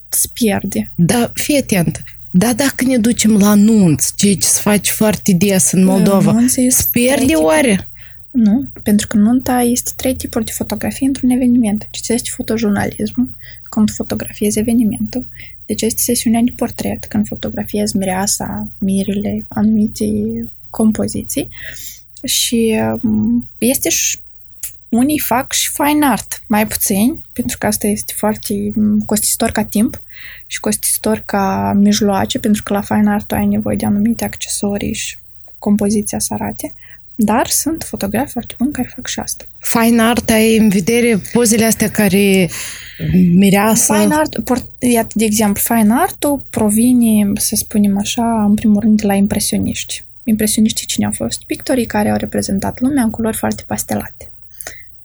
îți 0.09 0.33
pierde. 0.33 0.91
Da, 0.95 1.31
fii 1.33 1.57
atent. 1.57 2.03
Da, 2.31 2.53
dacă 2.53 2.85
ne 2.85 2.97
ducem 2.97 3.37
la 3.37 3.49
anunț, 3.49 4.13
ceea 4.15 4.35
ce 4.35 4.47
se 4.47 4.61
face 4.61 4.91
foarte 4.91 5.33
des 5.33 5.71
în 5.71 5.83
Moldova, 5.83 6.29
Anunț 6.31 6.51
se 6.51 6.87
pierde 6.91 7.21
estetica. 7.21 7.43
oare? 7.43 7.87
Nu, 8.31 8.67
pentru 8.83 9.07
că 9.07 9.17
nunta 9.17 9.61
este 9.61 9.91
trei 9.95 10.15
tipuri 10.15 10.45
de 10.45 10.51
fotografii 10.51 11.07
într-un 11.07 11.29
eveniment. 11.29 11.87
Deci 11.91 12.07
este 12.07 12.29
fotojurnalismul, 12.35 13.29
când 13.69 13.91
fotografiezi 13.91 14.59
evenimentul. 14.59 15.25
Deci 15.65 15.81
este 15.81 16.01
sesiunea 16.01 16.41
de 16.41 16.53
portret, 16.55 17.05
când 17.05 17.27
fotografiezi 17.27 17.97
mireasa, 17.97 18.67
mirele, 18.77 19.45
anumite 19.47 20.05
compoziții. 20.69 21.49
Și 22.23 22.75
um, 23.01 23.49
este 23.57 23.89
și 23.89 24.19
unii 24.97 25.19
fac 25.19 25.51
și 25.51 25.69
fine 25.69 26.05
art, 26.05 26.43
mai 26.47 26.67
puțin, 26.67 27.23
pentru 27.33 27.57
că 27.57 27.65
asta 27.65 27.87
este 27.87 28.13
foarte 28.17 28.53
um, 28.75 28.99
costisitor 28.99 29.49
ca 29.49 29.63
timp 29.63 30.01
și 30.47 30.59
costisitor 30.59 31.23
ca 31.25 31.73
mijloace, 31.75 32.39
pentru 32.39 32.63
că 32.63 32.73
la 32.73 32.81
fine 32.81 33.11
art 33.11 33.27
tu 33.27 33.35
ai 33.35 33.45
nevoie 33.45 33.75
de 33.75 33.85
anumite 33.85 34.23
accesorii 34.23 34.93
și 34.93 35.17
compoziția 35.57 36.19
să 36.19 36.33
arate. 36.33 36.73
Dar 37.15 37.47
sunt 37.47 37.83
fotografi 37.83 38.31
foarte 38.31 38.53
buni 38.57 38.71
care 38.71 38.91
fac 38.95 39.07
și 39.07 39.19
asta. 39.19 39.45
Fine 39.59 40.01
art, 40.01 40.29
ai 40.29 40.57
în 40.57 40.69
vedere 40.69 41.21
pozele 41.33 41.65
astea 41.65 41.89
care 41.89 42.49
mireasă? 43.33 43.93
Fine 43.93 44.15
art, 44.15 44.43
port, 44.43 44.69
iată, 44.79 45.13
de 45.13 45.25
exemplu, 45.25 45.61
fine 45.75 45.93
art 45.93 46.25
provine, 46.49 47.31
să 47.35 47.55
spunem 47.55 47.97
așa, 47.97 48.43
în 48.43 48.53
primul 48.53 48.79
rând 48.79 49.01
de 49.01 49.07
la 49.07 49.13
impresioniști. 49.13 50.03
Impresioniștii 50.23 50.85
cine 50.85 51.05
au 51.05 51.11
fost? 51.11 51.43
Pictorii 51.43 51.85
care 51.85 52.09
au 52.09 52.17
reprezentat 52.17 52.79
lumea 52.79 53.03
în 53.03 53.09
culori 53.09 53.37
foarte 53.37 53.63
pastelate. 53.67 54.31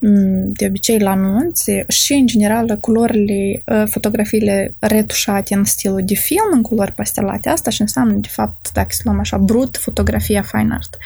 Mm, 0.03 0.53
de 0.53 0.67
obicei 0.67 0.99
la 0.99 1.15
nunți 1.15 1.71
și, 1.89 2.13
în 2.13 2.27
general, 2.27 2.77
culorile, 2.81 3.63
ă, 3.69 3.87
fotografiile 3.91 4.75
retușate 4.79 5.55
în 5.55 5.65
stilul 5.65 6.03
de 6.05 6.15
film, 6.15 6.51
în 6.53 6.63
culori 6.63 6.93
pastelate. 6.93 7.49
Asta 7.49 7.71
și 7.71 7.81
înseamnă, 7.81 8.13
de 8.13 8.29
fapt, 8.31 8.73
dacă 8.73 8.89
să 8.91 9.01
luăm 9.05 9.19
așa, 9.19 9.39
brut, 9.39 9.77
fotografia 9.77 10.43
fine 10.43 10.73
art. 10.73 10.97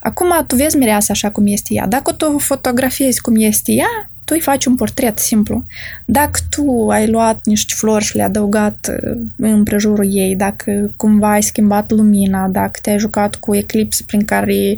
Acum, 0.00 0.44
tu 0.46 0.56
vezi 0.56 0.76
mireasa 0.76 1.12
așa 1.12 1.30
cum 1.30 1.46
este 1.46 1.74
ea. 1.74 1.86
Dacă 1.86 2.12
tu 2.12 2.38
fotografiezi 2.38 3.20
cum 3.20 3.34
este 3.36 3.72
ea, 3.72 4.10
tu 4.24 4.32
îi 4.36 4.40
faci 4.40 4.64
un 4.64 4.76
portret 4.76 5.18
simplu. 5.18 5.64
Dacă 6.04 6.38
tu 6.50 6.88
ai 6.90 7.08
luat 7.08 7.40
niște 7.44 7.74
flori 7.76 8.04
și 8.04 8.14
le-ai 8.14 8.28
adăugat 8.28 8.88
ă, 8.88 9.16
în 9.36 9.62
prejurul 9.62 10.14
ei, 10.14 10.36
dacă 10.36 10.92
cumva 10.96 11.30
ai 11.30 11.42
schimbat 11.42 11.90
lumina, 11.90 12.48
dacă 12.48 12.78
te-ai 12.82 12.98
jucat 12.98 13.34
cu 13.34 13.54
eclipse 13.54 14.02
prin 14.06 14.24
care 14.24 14.76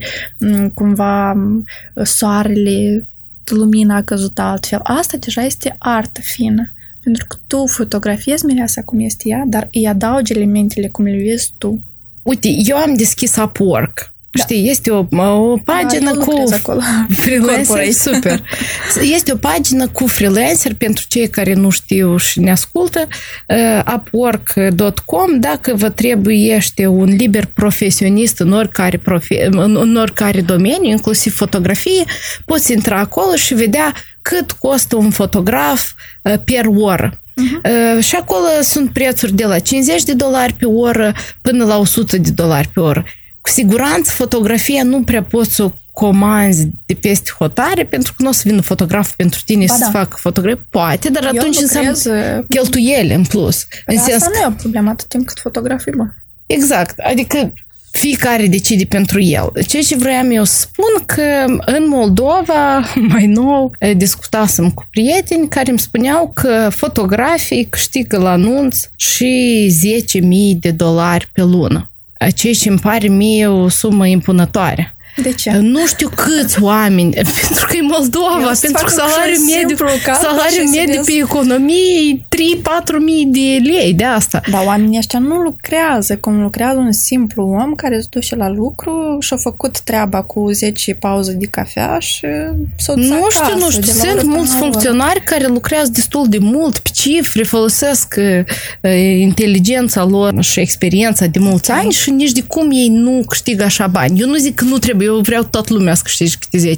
cumva 0.75 1.37
soarele 2.02 3.04
lumina 3.51 3.97
a 3.97 4.03
căzut 4.03 4.39
altfel. 4.39 4.81
Asta 4.83 5.17
deja 5.17 5.43
este 5.43 5.77
artă 5.79 6.21
fină. 6.21 6.73
Pentru 7.01 7.25
că 7.29 7.37
tu 7.47 7.67
fotografiezi 7.67 8.45
mireasa 8.45 8.83
cum 8.83 9.01
este 9.01 9.29
ea, 9.29 9.45
dar 9.47 9.69
îi 9.73 9.87
adaugi 9.87 10.33
elementele 10.33 10.89
cum 10.89 11.05
le 11.05 11.23
vezi 11.23 11.53
tu. 11.59 11.83
Uite, 12.23 12.49
eu 12.67 12.77
am 12.77 12.95
deschis 12.95 13.37
Upwork 13.37 14.13
da. 14.33 14.43
Știi, 14.43 14.71
este 14.71 14.91
o, 14.91 15.07
o 15.19 15.57
pagină 15.65 16.12
da, 16.12 16.25
cu 16.25 16.45
freelancer, 17.09 17.93
super. 17.93 18.43
Este 19.17 19.33
o 19.33 19.37
pagină 19.37 19.89
cu 19.89 20.07
freelancer 20.07 20.75
pentru 20.75 21.05
cei 21.09 21.29
care 21.29 21.55
nu 21.55 21.71
știu 21.71 22.17
și 22.17 22.41
ne 22.41 22.51
ascultă, 22.51 23.09
uh, 23.47 23.95
upwork.com, 23.95 25.41
dacă 25.41 25.75
vă 25.75 25.89
trebuiește 25.89 26.87
un 26.87 27.09
liber 27.09 27.45
profesionist 27.55 28.39
în 28.39 28.53
oricare, 28.53 28.99
profe- 28.99 29.49
în 29.51 29.97
oricare 29.97 30.41
domeniu, 30.41 30.91
inclusiv 30.91 31.35
fotografie, 31.35 32.05
poți 32.45 32.73
intra 32.73 32.99
acolo 32.99 33.35
și 33.35 33.55
vedea 33.55 33.95
cât 34.23 34.53
costă 34.53 34.97
un 34.97 35.11
fotograf 35.11 35.91
uh, 36.23 36.35
per 36.45 36.65
oră. 36.77 37.17
Uh-huh. 37.33 38.01
Și 38.01 38.17
acolo 38.17 38.47
sunt 38.62 38.93
prețuri 38.93 39.33
de 39.33 39.45
la 39.45 39.59
50 39.59 40.03
de 40.03 40.12
dolari 40.12 40.53
pe 40.53 40.65
oră 40.67 41.15
până 41.41 41.65
la 41.65 41.79
100 41.79 42.17
de 42.17 42.31
dolari 42.31 42.69
pe 42.69 42.81
oră. 42.81 43.05
Cu 43.43 43.49
siguranță 43.49 44.11
fotografia 44.15 44.83
nu 44.83 45.03
prea 45.03 45.23
poți 45.23 45.55
să 45.55 45.63
o 45.63 45.73
comanzi 45.93 46.69
de 46.87 46.95
peste 46.95 47.31
hotare 47.39 47.85
pentru 47.85 48.15
că 48.17 48.23
nu 48.23 48.29
o 48.29 48.33
să 48.33 48.43
vină 48.45 48.61
fotograf 48.61 49.13
pentru 49.17 49.41
tine 49.45 49.65
ba 49.69 49.75
să 49.75 49.81
da. 49.81 49.99
facă 49.99 50.17
fotografie. 50.21 50.67
Poate, 50.71 51.09
dar 51.09 51.23
Eu 51.23 51.29
atunci 51.29 51.61
lucrez... 51.61 51.85
înseamnă 51.95 52.45
cheltuiele 52.49 53.15
în 53.15 53.25
plus. 53.25 53.67
Păi 53.85 53.95
în 53.95 54.01
asta 54.01 54.11
sens 54.11 54.25
nu 54.25 54.41
e 54.41 54.47
o 54.47 54.51
problemă 54.51 54.91
atât 54.91 55.09
timp 55.09 55.27
cât 55.27 55.39
fotografii, 55.39 55.93
bă. 55.97 56.05
Exact. 56.47 56.99
Adică 56.99 57.53
fiecare 57.91 58.47
decide 58.47 58.85
pentru 58.85 59.21
el. 59.21 59.53
Ceea 59.67 59.83
ce 59.83 59.97
vreau 59.97 60.31
eu 60.31 60.45
să 60.45 60.61
spun 60.61 61.05
că 61.07 61.45
în 61.65 61.89
Moldova, 61.89 62.79
mai 63.13 63.27
nou, 63.27 63.73
discutasem 63.97 64.71
cu 64.71 64.87
prieteni 64.91 65.49
care 65.49 65.71
îmi 65.71 65.79
spuneau 65.79 66.31
că 66.35 66.69
fotografii 66.71 67.67
câștigă 67.71 68.19
la 68.19 68.31
anunț 68.31 68.89
și 68.97 69.71
10.000 70.55 70.59
de 70.61 70.71
dolari 70.71 71.31
pe 71.33 71.43
lună 71.43 71.92
ceea 72.31 72.55
ce 72.55 72.69
îmi 72.69 72.79
pare 72.79 73.09
mie 73.09 73.47
o 73.47 73.69
sumă 73.69 74.07
impunătoare. 74.07 74.95
De 75.17 75.33
ce? 75.33 75.50
Nu 75.50 75.87
știu 75.87 76.09
câți 76.09 76.62
oameni, 76.62 77.12
pentru 77.41 77.67
că 77.69 77.76
e 77.76 77.81
Moldova, 77.81 78.38
Eu 78.41 78.50
pentru 78.61 78.85
că 78.85 78.91
salariul 78.91 79.45
mediu, 79.55 79.76
salariul 80.21 80.69
mediu 80.69 81.02
pe 81.05 81.12
economie 81.12 82.11
e 82.11 82.32
3-4 82.32 82.32
mii 82.99 83.27
de 83.27 83.71
lei 83.71 83.95
de 83.95 84.05
asta. 84.05 84.41
Dar 84.51 84.65
oamenii 84.67 84.99
ăștia 84.99 85.19
nu 85.19 85.37
lucrează 85.37 86.17
cum 86.17 86.43
lucrează 86.43 86.79
un 86.79 86.93
simplu 86.93 87.43
om 87.43 87.75
care 87.75 88.01
se 88.01 88.07
duce 88.11 88.37
la 88.37 88.49
lucru 88.49 89.17
și-a 89.21 89.37
făcut 89.37 89.81
treaba 89.81 90.23
cu 90.23 90.51
10 90.51 90.95
pauze 90.95 91.33
de 91.33 91.47
cafea 91.47 91.99
și 91.99 92.27
s-a 92.77 92.95
Nu 92.95 93.03
știu, 93.03 93.45
acasă, 93.45 93.57
nu 93.59 93.71
știu. 93.71 93.93
Sunt 93.93 94.23
mulți 94.23 94.55
funcționari 94.55 95.23
care 95.25 95.47
lucrează 95.47 95.91
destul 95.91 96.27
de 96.29 96.39
mult 96.39 96.79
pe 96.79 96.91
cifre, 96.93 97.43
folosesc 97.43 98.15
uh, 98.81 99.19
inteligența 99.19 100.05
lor 100.05 100.43
și 100.43 100.61
experiența 100.61 101.27
de 101.27 101.39
mulți 101.39 101.71
ani 101.71 101.93
și 101.93 102.11
nici 102.11 102.33
de 102.33 102.43
cum 102.43 102.71
ei 102.71 102.89
nu 102.89 103.23
câștigă 103.27 103.65
așa 103.65 103.87
bani. 103.87 104.21
Eu 104.21 104.29
nu 104.29 104.37
zic 104.37 104.55
că 104.55 104.65
nu 104.65 104.79
trebuie 104.79 105.07
eu 105.07 105.21
vreau 105.21 105.43
toată 105.43 105.73
lumea 105.73 105.95
să 105.95 106.03
câștige 106.05 106.37
câte 106.39 106.75
10.000. 106.75 106.77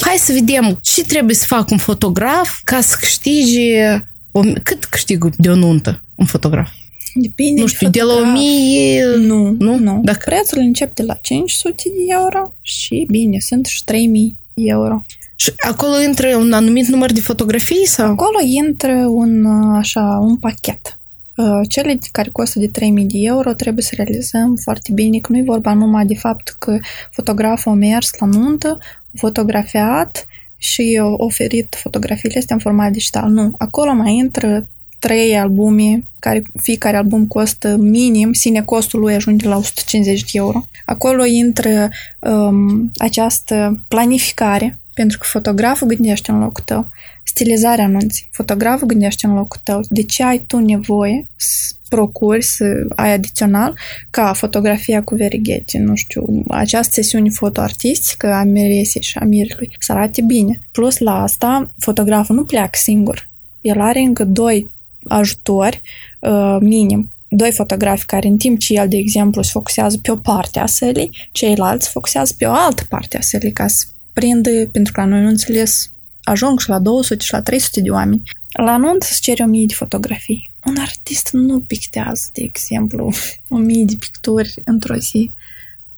Hai 0.00 0.16
să 0.18 0.32
vedem 0.32 0.78
ce 0.82 1.04
trebuie 1.04 1.34
să 1.34 1.44
fac 1.48 1.70
un 1.70 1.78
fotograf 1.78 2.60
ca 2.64 2.80
să 2.80 2.96
câștige... 3.00 4.04
O, 4.38 4.40
cât 4.62 4.84
câștigă 4.84 5.30
de 5.36 5.48
o 5.48 5.54
nuntă 5.54 6.02
un 6.14 6.26
fotograf? 6.26 6.70
Depinde 7.14 7.60
nu 7.60 7.66
știu, 7.66 7.88
de, 7.90 7.98
de 7.98 8.04
la 8.04 8.14
1000... 8.14 9.04
Nu, 9.16 9.56
nu. 9.58 9.78
nu. 9.78 10.00
Dacă... 10.04 10.22
Prețul 10.24 10.58
încep 10.58 10.94
de 10.94 11.02
la 11.02 11.14
500 11.14 11.82
de 11.84 12.04
euro 12.06 12.54
și 12.60 13.06
bine, 13.10 13.38
sunt 13.40 13.66
și 13.66 13.84
3000 13.84 14.36
euro. 14.54 15.04
Și 15.36 15.52
acolo 15.56 16.00
intră 16.00 16.36
un 16.36 16.52
anumit 16.52 16.86
număr 16.86 17.12
de 17.12 17.20
fotografii 17.20 17.86
sau? 17.86 18.10
Acolo 18.10 18.38
intră 18.44 19.06
un, 19.08 19.46
așa, 19.74 20.18
un 20.20 20.36
pachet. 20.36 20.98
Uh, 21.36 21.60
cele 21.68 21.98
care 22.12 22.28
costă 22.32 22.58
de 22.58 22.68
3000 22.68 23.04
de 23.04 23.18
euro 23.18 23.52
trebuie 23.52 23.84
să 23.84 23.92
realizăm 23.96 24.56
foarte 24.62 24.92
bine 24.92 25.18
că 25.18 25.32
nu 25.32 25.38
e 25.38 25.42
vorba 25.42 25.72
numai 25.72 26.06
de 26.06 26.14
fapt 26.14 26.56
că 26.58 26.78
fotograful 27.10 27.72
a 27.72 27.74
mers 27.74 28.10
la 28.18 28.26
nuntă, 28.26 28.78
a 28.80 29.18
fotografiat 29.18 30.26
și 30.56 30.98
a 31.02 31.06
oferit 31.06 31.76
fotografiile 31.78 32.38
astea 32.38 32.54
în 32.54 32.60
format 32.60 32.92
digital. 32.92 33.30
Nu, 33.30 33.54
acolo 33.58 33.92
mai 33.92 34.14
intră 34.14 34.66
trei 34.98 35.36
albume, 35.36 36.04
care 36.18 36.42
fiecare 36.62 36.96
album 36.96 37.26
costă 37.26 37.76
minim, 37.76 38.32
sine 38.32 38.62
costul 38.62 39.00
lui 39.00 39.14
ajunge 39.14 39.48
la 39.48 39.56
150 39.56 40.20
de 40.20 40.26
euro. 40.32 40.68
Acolo 40.84 41.24
intră 41.24 41.88
um, 42.18 42.90
această 42.96 43.82
planificare, 43.88 44.78
pentru 44.96 45.18
că 45.18 45.26
fotograful 45.28 45.86
gândește 45.86 46.30
în 46.30 46.38
locul 46.38 46.64
tău, 46.66 46.90
stilizarea 47.24 47.84
anunții, 47.84 48.28
fotograful 48.30 48.86
gândește 48.86 49.26
în 49.26 49.34
locul 49.34 49.60
tău, 49.62 49.80
de 49.88 50.02
ce 50.02 50.22
ai 50.22 50.38
tu 50.38 50.58
nevoie 50.58 51.26
să 51.36 51.74
procuri, 51.88 52.42
să 52.42 52.64
ai 52.94 53.12
adițional 53.12 53.78
ca 54.10 54.32
fotografia 54.32 55.02
cu 55.02 55.14
verighete, 55.14 55.78
nu 55.78 55.94
știu, 55.94 56.42
această 56.48 56.92
sesiune 56.92 57.30
fotoartistică 57.30 58.32
a 58.32 58.42
miresei 58.42 59.02
și 59.02 59.18
a 59.18 59.24
mirelui 59.24 59.76
să 59.78 59.92
arate 59.92 60.22
bine. 60.22 60.60
Plus 60.72 60.98
la 60.98 61.22
asta, 61.22 61.70
fotograful 61.78 62.36
nu 62.36 62.44
pleacă 62.44 62.78
singur. 62.82 63.28
El 63.60 63.80
are 63.80 64.00
încă 64.00 64.24
doi 64.24 64.70
ajutori 65.08 65.82
uh, 66.20 66.56
minim. 66.60 67.10
Doi 67.28 67.52
fotografi 67.52 68.04
care 68.04 68.26
în 68.26 68.36
timp 68.36 68.58
ce 68.58 68.74
el, 68.74 68.88
de 68.88 68.96
exemplu, 68.96 69.42
se 69.42 69.50
focusează 69.52 69.98
pe 70.02 70.10
o 70.10 70.16
parte 70.16 70.58
a 70.58 70.66
sălii, 70.66 71.28
ceilalți 71.32 71.84
se 71.84 71.90
focusează 71.92 72.34
pe 72.38 72.44
o 72.44 72.52
altă 72.52 72.82
parte 72.88 73.16
a 73.16 73.20
sălii 73.20 73.52
ca 73.52 73.66
să 73.66 73.86
prinde, 74.18 74.68
pentru 74.72 74.92
că 74.92 75.00
la 75.00 75.06
noi 75.06 75.20
nu 75.20 75.28
înțeles, 75.28 75.90
ajung 76.22 76.60
și 76.60 76.68
la 76.68 76.78
200 76.78 77.24
și 77.24 77.32
la 77.32 77.42
300 77.42 77.80
de 77.80 77.90
oameni. 77.90 78.22
La 78.64 78.72
anunț 78.72 79.04
se 79.04 79.16
cere 79.20 79.42
1000 79.42 79.66
de 79.66 79.74
fotografii. 79.74 80.50
Un 80.64 80.76
artist 80.78 81.28
nu 81.32 81.60
pictează, 81.60 82.22
de 82.32 82.42
exemplu, 82.42 83.12
1000 83.48 83.84
de 83.84 83.96
picturi 83.98 84.54
într-o 84.64 84.94
zi. 84.94 85.30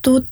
Tu 0.01 0.27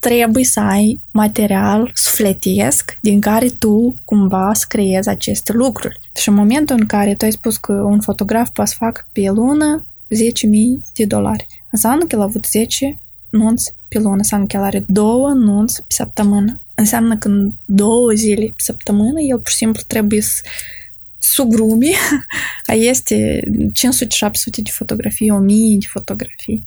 trebuie 0.00 0.44
să 0.44 0.60
ai 0.60 1.00
material 1.10 1.90
sufletesc 1.94 2.98
din 3.00 3.20
care 3.20 3.48
tu 3.48 3.96
cumva 4.04 4.50
să 4.54 4.64
creezi 4.68 5.08
aceste 5.08 5.52
lucruri. 5.52 6.00
Și 6.16 6.28
în 6.28 6.34
momentul 6.34 6.76
în 6.80 6.86
care 6.86 7.14
tu 7.14 7.24
ai 7.24 7.32
spus 7.32 7.56
că 7.56 7.72
un 7.72 8.00
fotograf 8.00 8.50
poate 8.50 8.70
să 8.70 8.76
facă 8.78 9.06
pe 9.12 9.30
lună 9.30 9.86
10.000 10.14 10.20
de 10.94 11.04
dolari, 11.04 11.46
înseamnă 11.70 12.04
că 12.04 12.14
el 12.14 12.20
a 12.20 12.24
avut 12.24 12.46
10 12.46 13.00
nunți 13.30 13.74
pe 13.88 13.98
lună, 13.98 14.16
înseamnă 14.16 14.46
că 14.46 14.56
el 14.56 14.62
are 14.62 14.84
două 14.88 15.28
nunți 15.28 15.80
pe 15.80 15.86
săptămână 15.88 16.58
înseamnă 16.74 17.16
că 17.16 17.28
în 17.28 17.52
două 17.64 18.12
zile 18.12 18.44
pe 18.44 18.52
săptămână 18.56 19.20
el 19.20 19.38
pur 19.38 19.50
și 19.50 19.56
simplu 19.56 19.82
trebuie 19.86 20.20
să 20.20 20.42
sugrume, 21.18 21.90
este 22.92 23.40
500-700 23.46 24.62
de 24.62 24.70
fotografii, 24.70 25.30
1000 25.30 25.76
de 25.78 25.86
fotografii. 25.88 26.64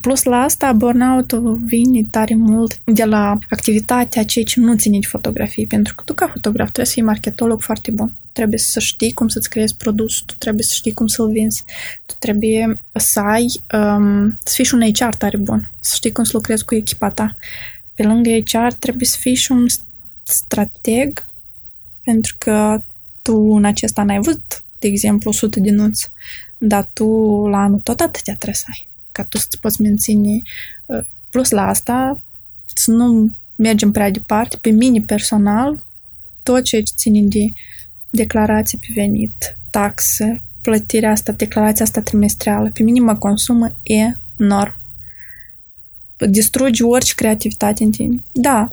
Plus 0.00 0.22
la 0.22 0.36
asta, 0.36 0.72
burnout-ul 0.72 1.60
vine 1.64 2.06
tare 2.10 2.34
mult 2.34 2.78
de 2.84 3.04
la 3.04 3.38
activitatea 3.50 4.24
ceea 4.24 4.44
ce 4.44 4.60
nu 4.60 4.76
ține 4.76 4.98
de 4.98 5.06
fotografii, 5.06 5.66
pentru 5.66 5.94
că 5.94 6.02
tu 6.04 6.14
ca 6.14 6.26
fotograf 6.26 6.66
trebuie 6.66 6.86
să 6.86 6.92
fii 6.92 7.02
marketolog 7.02 7.62
foarte 7.62 7.90
bun. 7.90 8.12
Trebuie 8.32 8.58
să 8.58 8.80
știi 8.80 9.12
cum 9.12 9.28
să-ți 9.28 9.48
creezi 9.48 9.76
produs, 9.76 10.22
tu 10.26 10.34
trebuie 10.38 10.64
să 10.64 10.72
știi 10.74 10.92
cum 10.92 11.06
să-l 11.06 11.30
vinzi, 11.30 11.64
tu 12.06 12.14
trebuie 12.18 12.80
să 12.92 13.20
ai, 13.20 13.46
um, 13.74 14.38
să 14.44 14.52
fii 14.54 14.64
și 14.64 14.74
un 14.74 14.80
HR 14.80 15.14
tare 15.18 15.36
bun, 15.36 15.70
să 15.80 15.92
știi 15.94 16.12
cum 16.12 16.24
să 16.24 16.30
lucrezi 16.34 16.64
cu 16.64 16.74
echipa 16.74 17.10
ta. 17.10 17.36
Pe 18.00 18.06
lângă 18.06 18.30
HR 18.30 18.72
trebuie 18.78 19.06
să 19.06 19.16
fii 19.20 19.34
și 19.34 19.52
un 19.52 19.66
strateg, 20.22 21.26
pentru 22.04 22.34
că 22.38 22.82
tu 23.22 23.36
în 23.36 23.64
acesta 23.64 24.02
n-ai 24.02 24.20
văzut, 24.20 24.64
de 24.78 24.88
exemplu, 24.88 25.30
100 25.30 25.60
de 25.60 25.70
nuți, 25.70 26.12
dar 26.58 26.88
tu 26.92 27.06
la 27.50 27.58
anul 27.58 27.78
tot 27.78 28.00
atâtea 28.00 28.34
trebuie 28.34 28.54
să 28.54 28.64
ai 28.68 28.88
ca 29.12 29.24
tu 29.24 29.38
să-ți 29.38 29.60
poți 29.60 29.82
menține. 29.82 30.40
Uh, 30.86 31.06
plus 31.30 31.50
la 31.50 31.66
asta, 31.66 32.22
să 32.74 32.90
nu 32.90 33.34
mergem 33.56 33.90
prea 33.90 34.10
departe, 34.10 34.58
pe 34.60 34.70
mine 34.70 35.00
personal, 35.00 35.84
tot 36.42 36.64
ce 36.64 36.82
ține 36.96 37.22
de 37.22 37.52
declarație 38.10 38.78
pe 38.80 38.92
venit, 38.94 39.56
taxe, 39.70 40.42
plătirea 40.62 41.10
asta, 41.10 41.32
declarația 41.32 41.84
asta 41.84 42.02
trimestrială, 42.02 42.70
pe 42.70 42.82
mine 42.82 43.00
mă 43.00 43.16
consumă 43.16 43.74
enorm. 43.82 44.79
Distrugi 46.28 46.82
orice 46.82 47.12
creativitate 47.14 47.84
în 47.84 47.90
tine. 47.90 48.20
Da, 48.32 48.68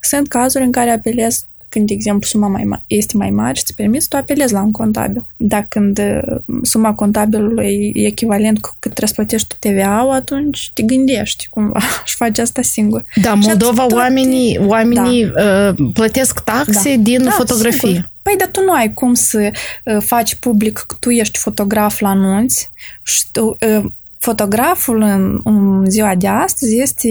sunt 0.00 0.28
cazuri 0.28 0.64
în 0.64 0.72
care 0.72 0.90
apelez 0.90 1.44
când, 1.68 1.86
de 1.86 1.92
exemplu, 1.92 2.26
suma 2.26 2.46
mai 2.46 2.68
ma- 2.74 2.82
este 2.86 3.16
mai 3.16 3.30
mare 3.30 3.54
și 3.54 3.62
îți 3.66 3.74
permiți, 3.74 4.08
tu 4.08 4.16
apelezi 4.16 4.52
la 4.52 4.62
un 4.62 4.70
contabil. 4.70 5.26
Dar 5.36 5.66
când 5.68 5.98
uh, 5.98 6.36
suma 6.62 6.94
contabilului 6.94 7.92
e 7.94 8.06
echivalent 8.06 8.60
cu 8.60 8.76
cât 8.78 8.94
trebuie 8.94 9.08
să 9.08 9.14
plătești 9.14 9.46
tu 9.48 9.56
TVA-ul, 9.58 10.12
atunci 10.12 10.70
te 10.74 10.82
gândești 10.82 11.46
cumva 11.50 11.80
și 12.04 12.16
faci 12.16 12.38
asta 12.38 12.62
singur. 12.62 13.04
Da, 13.22 13.34
Moldova 13.34 13.86
tot... 13.86 13.92
oamenii, 13.92 14.58
oamenii 14.58 15.26
da. 15.26 15.74
uh, 15.78 15.90
plătesc 15.92 16.40
taxe 16.40 16.94
da. 16.96 17.02
din 17.02 17.22
da, 17.22 17.30
fotografie. 17.30 17.88
Sigur. 17.88 18.10
Păi, 18.22 18.34
dar 18.38 18.48
tu 18.48 18.60
nu 18.62 18.72
ai 18.72 18.94
cum 18.94 19.14
să 19.14 19.50
uh, 19.84 19.96
faci 20.00 20.34
public 20.34 20.84
că 20.86 20.96
tu 21.00 21.10
ești 21.10 21.38
fotograf 21.38 22.00
la 22.00 22.08
anunți 22.08 22.70
și 23.02 23.24
tu, 23.32 23.56
uh, 23.76 23.84
fotograful 24.18 25.00
în, 25.00 25.40
în 25.44 25.90
ziua 25.90 26.14
de 26.14 26.28
astăzi 26.28 26.78
este, 26.78 27.08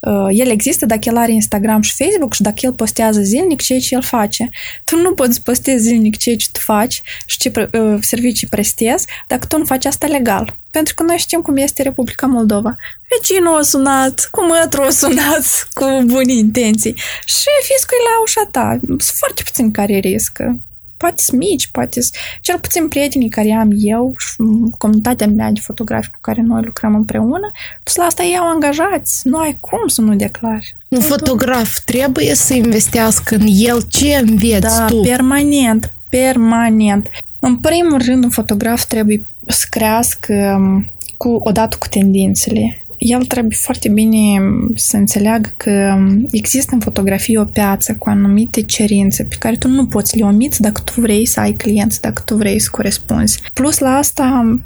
uh, 0.00 0.26
el 0.30 0.50
există 0.50 0.86
dacă 0.86 1.00
el 1.02 1.16
are 1.16 1.32
Instagram 1.32 1.80
și 1.80 2.04
Facebook 2.04 2.34
și 2.34 2.42
dacă 2.42 2.58
el 2.60 2.72
postează 2.72 3.20
zilnic 3.20 3.60
ceea 3.62 3.78
ce 3.78 3.94
el 3.94 4.02
face. 4.02 4.50
Tu 4.84 4.96
nu 4.96 5.14
poți 5.14 5.42
postezi 5.42 5.82
zilnic 5.82 6.16
ceea 6.16 6.36
ce 6.36 6.48
tu 6.52 6.60
faci 6.60 7.02
și 7.26 7.38
ce 7.38 7.52
uh, 7.72 7.98
servicii 8.00 8.46
prestezi 8.46 9.06
dacă 9.26 9.46
tu 9.46 9.58
nu 9.58 9.64
faci 9.64 9.84
asta 9.84 10.06
legal. 10.06 10.56
Pentru 10.70 10.94
că 10.94 11.02
noi 11.02 11.16
știm 11.16 11.40
cum 11.40 11.56
este 11.56 11.82
Republica 11.82 12.26
Moldova. 12.26 12.76
Vecinul 13.08 13.58
a 13.58 13.62
sunat, 13.62 14.28
cu 14.30 14.44
mătru 14.44 14.82
a 14.82 14.90
sunat, 14.90 15.68
cu 15.72 15.84
bune 16.04 16.32
intenții. 16.32 16.94
Și 17.24 17.48
fiscul 17.62 17.96
e 18.00 18.08
la 18.08 18.22
ușa 18.22 18.48
ta. 18.50 18.78
Sunt 18.86 19.02
foarte 19.02 19.42
puțini 19.44 19.72
care 19.72 19.98
riscă 19.98 20.58
poate 20.98 21.22
sunt 21.22 21.38
mici, 21.38 21.66
poate 21.66 22.00
cel 22.40 22.58
puțin 22.58 22.88
prietenii 22.88 23.28
care 23.28 23.52
am 23.52 23.70
eu 23.80 24.14
și 24.18 24.34
comunitatea 24.78 25.26
mea 25.26 25.50
de 25.50 25.60
fotografi 25.60 26.10
cu 26.10 26.18
care 26.20 26.42
noi 26.42 26.62
lucrăm 26.64 26.94
împreună, 26.94 27.50
tu 27.82 27.92
la 27.96 28.04
asta 28.04 28.22
iau 28.22 28.48
angajați, 28.48 29.28
nu 29.28 29.38
ai 29.38 29.56
cum 29.60 29.86
să 29.86 30.00
nu 30.00 30.14
declari. 30.14 30.76
Un 30.88 31.00
fotograf 31.00 31.78
trebuie 31.84 32.34
să 32.34 32.54
investească 32.54 33.34
în 33.34 33.46
el 33.46 33.82
ce 33.88 34.16
înveți 34.16 34.78
da, 34.78 34.84
tu. 34.84 35.00
permanent, 35.00 35.92
permanent. 36.08 37.08
În 37.38 37.56
primul 37.56 38.02
rând, 38.04 38.24
un 38.24 38.30
fotograf 38.30 38.84
trebuie 38.84 39.24
să 39.46 39.66
crească 39.70 40.56
um, 40.58 40.92
cu, 41.16 41.28
odată 41.28 41.76
cu 41.80 41.86
tendințele 41.88 42.82
el 42.98 43.24
trebuie 43.24 43.58
foarte 43.60 43.88
bine 43.88 44.40
să 44.74 44.96
înțeleagă 44.96 45.52
că 45.56 45.98
există 46.30 46.74
în 46.74 46.80
fotografie 46.80 47.38
o 47.38 47.44
piață 47.44 47.94
cu 47.94 48.08
anumite 48.08 48.62
cerințe 48.62 49.24
pe 49.24 49.36
care 49.38 49.56
tu 49.56 49.68
nu 49.68 49.86
poți 49.86 50.16
le 50.16 50.24
omiți 50.24 50.60
dacă 50.60 50.80
tu 50.84 51.00
vrei 51.00 51.26
să 51.26 51.40
ai 51.40 51.52
clienți, 51.52 52.00
dacă 52.00 52.22
tu 52.24 52.36
vrei 52.36 52.58
să 52.60 52.68
corespunzi. 52.70 53.40
Plus 53.52 53.78
la 53.78 53.96
asta, 53.96 54.58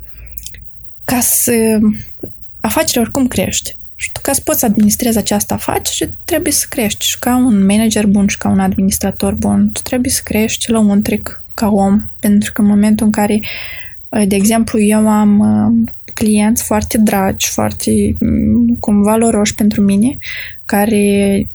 ca 1.04 1.20
să 1.20 1.78
afacerea 2.60 3.02
oricum 3.02 3.28
crește. 3.28 3.76
Și 3.94 4.12
tu 4.12 4.20
ca 4.22 4.32
să 4.32 4.40
poți 4.44 4.64
administrezi 4.64 5.18
această 5.18 5.54
afacere, 5.54 6.14
trebuie 6.24 6.52
să 6.52 6.66
crești. 6.68 7.04
Și 7.04 7.18
ca 7.18 7.36
un 7.36 7.64
manager 7.64 8.06
bun 8.06 8.26
și 8.26 8.38
ca 8.38 8.48
un 8.48 8.60
administrator 8.60 9.34
bun, 9.34 9.70
tu 9.72 9.80
trebuie 9.82 10.10
să 10.12 10.20
crești 10.24 10.70
la 10.70 10.78
un 10.78 11.02
tric 11.02 11.42
ca 11.54 11.68
om. 11.68 12.02
Pentru 12.18 12.52
că 12.52 12.60
în 12.60 12.66
momentul 12.66 13.06
în 13.06 13.12
care, 13.12 13.40
de 14.26 14.34
exemplu, 14.34 14.80
eu 14.80 15.08
am 15.08 15.92
clienți 16.14 16.62
foarte 16.62 16.98
dragi, 16.98 17.48
foarte 17.48 18.16
mm, 18.20 18.76
cum 18.80 19.02
valoroși 19.02 19.54
pentru 19.54 19.80
mine, 19.80 20.18
care 20.64 21.48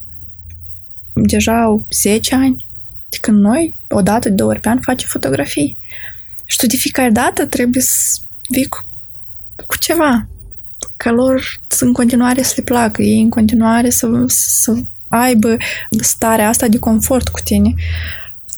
deja 1.14 1.62
au 1.62 1.86
10 1.92 2.36
ani 2.36 2.68
de 3.10 3.18
când 3.22 3.40
noi, 3.40 3.78
o 3.90 4.02
dată, 4.02 4.30
de 4.30 4.36
două 4.36 4.50
ori 4.50 4.60
pe 4.60 4.70
an, 4.70 4.80
facem 4.82 5.08
fotografii. 5.12 5.78
Și 6.46 6.58
tu 6.58 6.66
de 6.66 6.76
fiecare 6.76 7.10
dată 7.10 7.46
trebuie 7.46 7.84
să 7.84 8.20
vii 8.50 8.68
cu, 8.68 8.86
cu 9.68 9.78
ceva. 9.78 10.28
Că 10.98 11.12
lor 11.12 11.44
în 11.80 11.94
continuare 11.94 12.42
să 12.42 12.54
le 12.58 12.64
placă, 12.64 13.02
ei 13.02 13.22
în 13.22 13.30
continuare 13.30 13.90
să, 13.90 14.24
să 14.28 14.78
aibă 15.08 15.58
starea 16.00 16.48
asta 16.48 16.68
de 16.68 16.80
confort 16.80 17.28
cu 17.28 17.40
tine. 17.44 17.74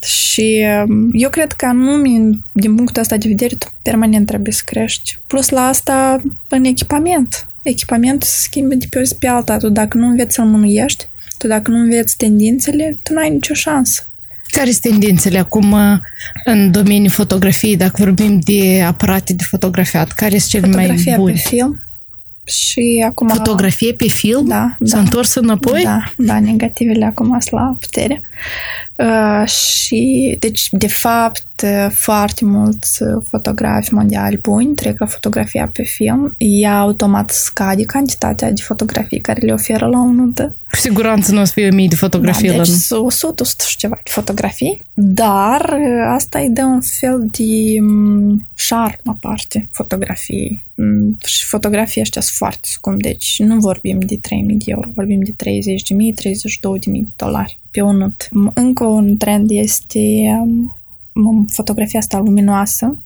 Și 0.04 0.66
um, 0.88 1.10
eu 1.14 1.30
cred 1.30 1.52
că 1.52 1.66
anume, 1.66 2.30
din 2.52 2.76
punctul 2.76 3.02
ăsta 3.02 3.18
de 3.18 3.28
vedere, 3.28 3.56
tu 3.56 3.68
permanent 3.82 4.26
trebuie 4.26 4.54
să 4.54 4.62
crești. 4.66 5.20
Plus 5.28 5.50
la 5.50 5.62
asta, 5.62 6.22
în 6.48 6.64
echipament. 6.64 7.48
Echipamentul 7.62 8.28
se 8.28 8.42
schimbă 8.42 8.76
de 8.76 8.86
pe 8.90 9.00
o 9.00 9.04
zi 9.04 9.16
pe 9.16 9.28
alta. 9.28 9.58
Tu 9.58 9.70
dacă 9.70 9.98
nu 9.98 10.08
înveți 10.08 10.36
să-l 10.36 10.46
mânuiești, 10.46 11.08
tu 11.38 11.48
dacă 11.48 11.72
nu 11.72 11.78
înveți 11.78 12.18
tendințele, 12.18 12.98
tu 13.04 13.14
nu 13.14 13.20
ai 13.20 13.30
nicio 13.30 13.54
șansă. 13.54 14.04
Care 14.52 14.72
sunt 14.72 14.82
tendințele 14.82 15.40
acum 15.40 15.72
uh, 15.72 15.98
în 16.46 16.72
domeniul 16.72 17.12
fotografiei, 17.12 17.78
dacă 17.78 17.94
vorbim 17.98 18.40
de 18.40 18.84
aparate 18.86 19.34
de 19.34 19.44
fotografiat? 19.44 20.12
Care 20.12 20.38
sunt 20.38 20.50
cele 20.52 20.66
Fotografia 20.66 21.12
mai 21.12 21.20
bune? 21.20 21.32
pe 21.32 21.38
film, 21.38 21.82
și 22.50 23.06
acum... 23.08 23.28
Fotografie 23.28 23.94
pe 23.94 24.08
film? 24.08 24.48
Da. 24.48 24.78
S-a 24.84 24.96
da. 24.96 25.02
întors 25.02 25.36
înapoi? 25.36 25.82
Da, 25.84 26.04
da, 26.18 26.40
negativele 26.40 27.06
acum 27.06 27.40
sunt 27.40 27.62
la 27.62 27.78
putere. 27.80 28.22
Uh, 28.96 29.48
și, 29.48 30.36
deci, 30.40 30.68
de 30.72 30.88
fapt, 30.88 31.48
foarte 31.94 32.46
mulți 32.46 33.04
fotografi 33.30 33.94
mondiali 33.94 34.38
buni 34.38 34.74
trec 34.74 35.00
la 35.00 35.06
fotografia 35.06 35.70
pe 35.74 35.84
film. 35.84 36.36
Ea 36.38 36.80
automat 36.80 37.30
scade 37.30 37.84
cantitatea 37.84 38.52
de 38.52 38.62
fotografii 38.62 39.22
care 39.22 39.46
le 39.46 39.54
oferă 39.54 39.86
la 39.86 40.00
o 40.00 40.12
nuntă. 40.12 40.56
Cu 40.70 40.76
siguranță 40.76 41.32
nu 41.32 41.42
o 41.42 41.44
să 41.44 41.52
fie 41.56 41.72
mii 41.72 41.88
de 41.88 41.96
fotografii 41.96 42.48
da, 42.48 42.56
la 42.56 42.64
deci 42.64 42.90
nu. 42.90 43.06
100, 43.06 43.42
100 43.42 43.64
și 43.68 43.78
ceva 43.78 44.00
de 44.04 44.10
fotografii, 44.12 44.86
dar 44.94 45.80
asta 46.08 46.40
îi 46.40 46.50
dă 46.50 46.64
un 46.64 46.82
fel 46.82 47.28
de 47.32 47.80
mm, 47.80 48.48
șarm 48.56 49.02
aparte 49.06 49.68
fotografiei. 49.72 50.64
Mm, 50.76 51.18
Și 51.26 51.46
fotografii 51.46 52.02
ăștia 52.02 52.22
sunt 52.22 52.36
foarte 52.36 52.68
scump, 52.72 53.02
deci 53.02 53.40
nu 53.40 53.60
vorbim 53.60 54.00
de 54.00 54.16
3.000 54.16 54.22
de 54.48 54.64
euro, 54.66 54.90
vorbim 54.96 55.20
de 55.24 55.34
30.000, 55.44 55.46
32.000 55.46 56.80
de 56.82 57.06
dolari 57.16 57.60
pe 57.72 57.82
un 57.82 57.98
nut. 57.98 58.28
Încă 58.54 58.84
un 58.84 59.18
trend 59.18 59.50
este 59.52 60.00
um, 60.42 60.79
fotografia 61.52 62.00
asta 62.00 62.18
luminoasă, 62.18 62.98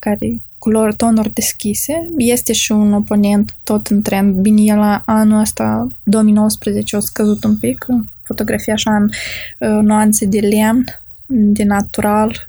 care 0.00 0.40
culori, 0.58 0.96
tonuri 0.96 1.32
deschise. 1.32 2.10
Este 2.16 2.52
și 2.52 2.72
un 2.72 2.92
oponent 2.92 3.56
tot 3.64 3.86
în 3.86 4.02
trend. 4.02 4.34
Bine, 4.34 4.62
el 4.62 4.76
la 4.76 5.02
anul 5.06 5.40
ăsta, 5.40 5.90
2019, 6.04 6.96
a 6.96 7.00
scăzut 7.00 7.44
un 7.44 7.56
pic. 7.56 7.86
Fotografia 8.22 8.72
așa 8.72 8.96
în 8.96 9.04
uh, 9.04 9.82
nuanțe 9.82 10.26
de 10.26 10.40
lemn, 10.40 10.84
de 11.26 11.64
natural, 11.64 12.48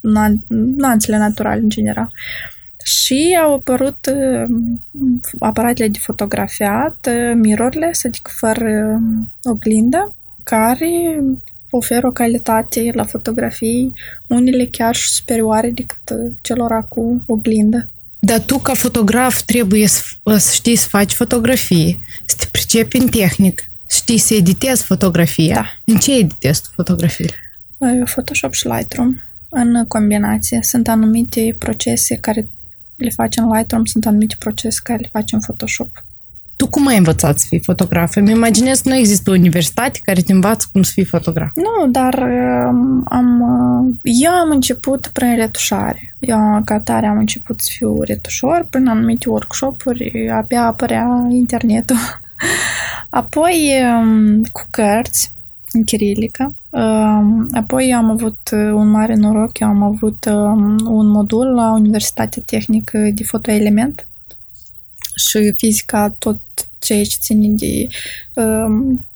nuan- 0.00 0.46
nuanțele 0.76 1.16
naturale 1.16 1.60
în 1.60 1.68
general. 1.68 2.08
Și 2.84 3.38
au 3.42 3.54
apărut 3.54 4.10
uh, 4.14 4.56
aparatele 5.38 5.88
de 5.88 5.98
fotografiat, 5.98 7.08
uh, 7.08 7.34
mirrorless, 7.34 8.04
adică 8.04 8.30
fără 8.34 9.00
uh, 9.02 9.52
oglindă, 9.52 10.14
care 10.42 11.20
oferă 11.76 12.06
o 12.06 12.12
calitate 12.12 12.90
la 12.94 13.04
fotografii, 13.04 13.92
unele 14.26 14.66
chiar 14.66 14.94
și 14.94 15.08
superioare 15.08 15.70
decât 15.70 16.10
uh, 16.10 16.32
celora 16.40 16.82
cu 16.82 17.22
oglindă. 17.26 17.90
Dar 18.18 18.40
tu, 18.40 18.58
ca 18.58 18.74
fotograf, 18.74 19.42
trebuie 19.42 19.86
să, 19.86 20.02
să 20.36 20.52
știi 20.52 20.76
să 20.76 20.88
faci 20.88 21.12
fotografii, 21.12 22.00
să 22.24 22.34
te 22.38 22.46
pricepi 22.50 22.96
în 22.96 23.08
tehnic, 23.08 23.70
știi 23.90 24.18
să 24.18 24.34
editezi 24.34 24.82
fotografia. 24.82 25.54
Da. 25.54 25.92
În 25.92 25.98
ce 25.98 26.16
editezi 26.16 26.62
tu 26.62 26.68
fotografii? 26.74 27.30
Uh, 27.78 28.02
Photoshop 28.04 28.52
și 28.52 28.66
Lightroom 28.66 29.16
în 29.48 29.86
combinație. 29.86 30.58
Sunt 30.62 30.88
anumite 30.88 31.56
procese 31.58 32.16
care 32.16 32.48
le 32.96 33.10
faci 33.10 33.36
în 33.36 33.52
Lightroom, 33.52 33.84
sunt 33.84 34.06
anumite 34.06 34.34
procese 34.38 34.80
care 34.82 34.98
le 34.98 35.08
faci 35.12 35.32
în 35.32 35.40
Photoshop. 35.40 36.04
Tu 36.56 36.68
cum 36.68 36.86
ai 36.86 36.96
învățat 36.96 37.38
să 37.38 37.46
fii 37.48 37.60
fotograf? 37.62 38.16
Îmi 38.16 38.30
imaginez 38.30 38.80
că 38.80 38.88
nu 38.88 38.94
există 38.94 39.30
o 39.30 39.34
universitate 39.34 39.98
care 40.02 40.20
te 40.20 40.32
învață 40.32 40.66
cum 40.72 40.82
să 40.82 40.90
fii 40.94 41.04
fotograf. 41.04 41.50
Nu, 41.54 41.90
dar 41.90 42.14
um, 42.68 43.04
am, 43.08 43.40
uh, 43.40 43.94
eu 44.02 44.30
am 44.30 44.50
început 44.50 45.10
prin 45.12 45.36
retușare. 45.36 46.16
Eu 46.18 46.62
ca 46.64 46.80
tare 46.80 47.06
am 47.06 47.18
început 47.18 47.60
să 47.60 47.68
fiu 47.76 48.02
retușor 48.02 48.66
prin 48.70 48.86
anumite 48.86 49.28
workshop-uri, 49.28 50.30
abia 50.30 50.62
apărea 50.62 51.26
internetul. 51.30 51.96
Apoi 53.20 53.72
um, 54.00 54.42
cu 54.42 54.62
cărți 54.70 55.32
în 55.72 55.84
chirilică. 55.84 56.54
Um, 56.70 57.48
apoi 57.52 57.94
am 57.94 58.10
avut 58.10 58.50
uh, 58.52 58.72
un 58.72 58.88
mare 58.88 59.14
noroc, 59.14 59.58
eu 59.58 59.68
am 59.68 59.82
avut 59.82 60.24
un 60.84 61.06
modul 61.06 61.46
la 61.46 61.72
Universitatea 61.72 62.42
Tehnică 62.46 62.98
de 63.14 63.24
Fotoelement 63.24 64.06
și 65.16 65.52
fizica, 65.56 66.14
tot 66.18 66.40
ceea 66.78 67.04
ce 67.04 67.16
ține 67.20 67.48
de 67.48 67.86
um, 68.42 69.06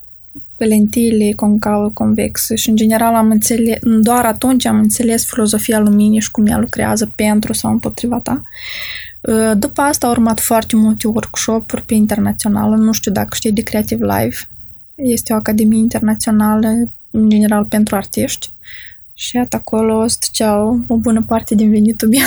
lentile 0.56 1.32
concave, 1.32 1.90
convexe 1.92 2.54
și 2.54 2.68
în 2.68 2.76
general 2.76 3.14
am 3.14 3.30
înțeles, 3.30 3.78
doar 3.82 4.24
atunci 4.24 4.64
am 4.64 4.78
înțeles 4.78 5.26
filozofia 5.26 5.78
luminii 5.78 6.20
și 6.20 6.30
cum 6.30 6.46
ea 6.46 6.58
lucrează 6.58 7.12
pentru 7.14 7.52
sau 7.52 7.70
împotriva 7.70 8.20
ta. 8.20 8.42
Uh, 9.20 9.52
după 9.56 9.80
asta 9.80 10.06
au 10.06 10.12
urmat 10.12 10.40
foarte 10.40 10.76
multe 10.76 11.08
workshop-uri 11.08 11.82
pe 11.82 11.94
internațională, 11.94 12.76
nu 12.76 12.92
știu 12.92 13.12
dacă 13.12 13.28
știi 13.34 13.52
de 13.52 13.62
Creative 13.62 14.04
Life. 14.04 14.48
Este 14.94 15.32
o 15.32 15.36
academie 15.36 15.78
internațională, 15.78 16.68
în 17.10 17.28
general, 17.28 17.64
pentru 17.64 17.96
artiști. 17.96 18.50
Și 19.20 19.36
iată, 19.36 19.56
acolo 19.56 20.06
stăceau 20.06 20.80
o 20.88 20.96
bună 20.96 21.22
parte 21.22 21.54
din 21.54 21.70
venitul 21.70 22.08
meu. 22.08 22.26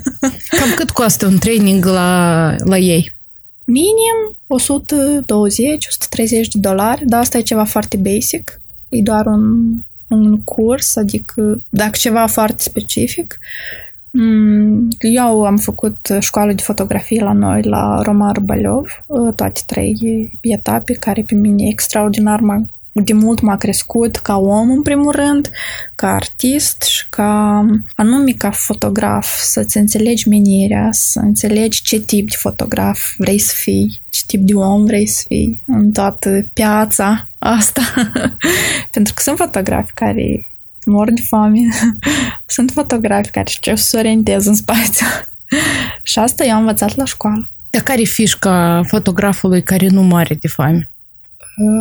Cam 0.58 0.74
cât 0.76 0.90
costă 0.90 1.26
un 1.26 1.38
training 1.38 1.84
la, 1.84 2.54
la 2.64 2.78
ei? 2.78 3.12
Minim 3.64 4.36
120-130 6.46 6.48
de 6.52 6.58
dolari, 6.58 7.06
dar 7.06 7.20
asta 7.20 7.38
e 7.38 7.42
ceva 7.42 7.64
foarte 7.64 7.96
basic. 7.96 8.60
E 8.88 9.02
doar 9.02 9.26
un, 9.26 9.76
un 10.08 10.42
curs, 10.44 10.96
adică 10.96 11.62
dacă 11.68 11.96
ceva 11.96 12.26
foarte 12.26 12.62
specific. 12.62 13.38
Mm, 14.10 14.88
eu 15.00 15.44
am 15.44 15.56
făcut 15.56 16.16
școală 16.18 16.52
de 16.52 16.62
fotografie 16.62 17.22
la 17.22 17.32
noi, 17.32 17.62
la 17.62 18.02
Romar 18.02 18.40
Baliov, 18.40 19.04
toate 19.36 19.60
trei 19.66 20.30
etape, 20.40 20.92
care 20.92 21.22
pe 21.22 21.34
mine 21.34 21.68
extraordinar 21.68 22.40
m-a 22.40 22.66
de 22.92 23.12
mult 23.12 23.40
m-a 23.40 23.56
crescut 23.56 24.16
ca 24.16 24.36
om, 24.36 24.70
în 24.70 24.82
primul 24.82 25.12
rând, 25.12 25.50
ca 25.94 26.14
artist 26.14 26.82
și 26.82 27.08
ca 27.08 27.64
anume 27.94 28.30
ca 28.30 28.50
fotograf, 28.50 29.26
să-ți 29.42 29.76
înțelegi 29.76 30.28
menirea, 30.28 30.88
să 30.90 31.18
înțelegi 31.18 31.82
ce 31.82 32.00
tip 32.00 32.30
de 32.30 32.36
fotograf 32.38 33.00
vrei 33.16 33.38
să 33.38 33.52
fii, 33.56 34.00
ce 34.10 34.20
tip 34.26 34.40
de 34.40 34.54
om 34.54 34.84
vrei 34.84 35.06
să 35.06 35.24
fii 35.26 35.62
în 35.66 35.92
toată 35.92 36.46
piața 36.52 37.28
asta. 37.38 37.82
Pentru 38.92 39.14
că 39.14 39.22
sunt 39.22 39.36
fotografi 39.36 39.92
care 39.94 40.46
mor 40.84 41.12
de 41.12 41.22
foame, 41.28 41.60
sunt 42.46 42.70
fotografi 42.70 43.30
care 43.30 43.48
știu 43.48 43.76
să 43.76 43.84
se 43.84 43.96
orientez 43.96 44.46
în 44.46 44.54
spațiu. 44.54 45.06
și 46.02 46.18
asta 46.18 46.44
eu 46.44 46.52
am 46.52 46.60
învățat 46.60 46.96
la 46.96 47.04
școală. 47.04 47.48
Dar 47.70 47.82
care 47.82 48.00
e 48.00 48.04
fișca 48.04 48.82
fotografului 48.86 49.62
care 49.62 49.86
nu 49.88 50.02
moare 50.02 50.34
de 50.34 50.48
foame? 50.48 50.89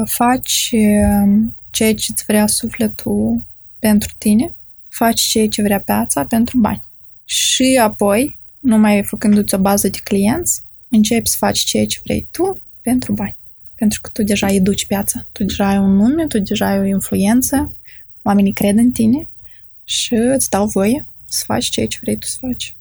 Faci 0.05 0.69
um, 0.73 1.55
ceea 1.69 1.93
ce 1.95 2.11
îți 2.11 2.23
vrea 2.27 2.47
sufletul 2.47 3.43
pentru 3.79 4.13
tine, 4.17 4.55
faci 4.89 5.21
ceea 5.21 5.47
ce 5.47 5.61
vrea 5.61 5.79
piața 5.79 6.25
pentru 6.25 6.57
bani. 6.57 6.83
Și 7.25 7.79
apoi, 7.81 8.37
numai 8.59 9.03
făcându-ți 9.03 9.53
o 9.53 9.57
bază 9.57 9.87
de 9.87 9.97
clienți, 10.03 10.61
începi 10.89 11.29
să 11.29 11.35
faci 11.39 11.59
ceea 11.59 11.85
ce 11.85 11.99
vrei 12.03 12.27
tu 12.31 12.61
pentru 12.81 13.13
bani. 13.13 13.37
Pentru 13.75 14.01
că 14.01 14.09
tu 14.13 14.23
deja 14.23 14.47
educi 14.47 14.85
piața, 14.85 15.25
tu 15.31 15.43
deja 15.43 15.67
ai 15.67 15.77
un 15.77 15.95
nume, 15.95 16.27
tu 16.27 16.39
deja 16.39 16.67
ai 16.67 16.79
o 16.79 16.85
influență, 16.85 17.73
oamenii 18.21 18.53
cred 18.53 18.77
în 18.77 18.91
tine 18.91 19.27
și 19.83 20.13
îți 20.13 20.49
dau 20.49 20.65
voie 20.65 21.05
să 21.25 21.43
faci 21.45 21.69
ceea 21.69 21.87
ce 21.87 21.97
vrei 22.01 22.17
tu 22.17 22.27
să 22.27 22.37
faci. 22.41 22.75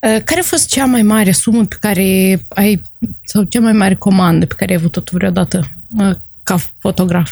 Care 0.00 0.40
a 0.40 0.42
fost 0.42 0.68
cea 0.68 0.84
mai 0.84 1.02
mare 1.02 1.32
sumă 1.32 1.64
pe 1.64 1.76
care 1.80 2.38
ai, 2.48 2.82
sau 3.24 3.42
cea 3.42 3.60
mai 3.60 3.72
mare 3.72 3.94
comandă 3.94 4.46
pe 4.46 4.54
care 4.54 4.70
ai 4.70 4.78
avut-o 4.78 5.00
vreodată 5.10 5.70
ca 6.46 6.56
fotograf? 6.78 7.30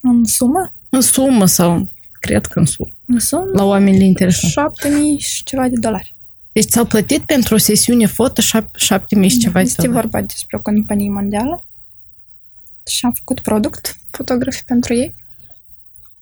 În 0.00 0.24
sumă? 0.24 0.72
În 0.88 1.00
sumă 1.00 1.46
sau 1.46 1.88
cred 2.20 2.46
că 2.46 2.58
în 2.58 2.64
sumă. 2.66 2.90
În 3.06 3.18
sumă? 3.18 3.50
La 3.54 3.64
oameni 3.64 3.98
le 3.98 4.04
interesează. 4.04 4.46
7000 4.46 5.18
și 5.18 5.44
ceva 5.44 5.68
de 5.68 5.78
dolari. 5.80 6.14
Deci 6.52 6.64
ți-au 6.64 6.84
plătit 6.84 7.22
pentru 7.22 7.54
o 7.54 7.58
sesiune 7.58 8.06
foto 8.06 8.40
7000 8.76 9.28
și 9.28 9.38
ceva 9.38 9.58
de 9.58 9.64
Este 9.64 9.82
dolari. 9.86 10.00
vorba 10.00 10.20
despre 10.26 10.56
o 10.56 10.60
companie 10.60 11.10
mondială 11.10 11.64
și 12.86 13.04
am 13.04 13.12
făcut 13.12 13.40
product, 13.40 13.96
fotografii 14.10 14.62
pentru 14.66 14.94
ei. 14.94 15.14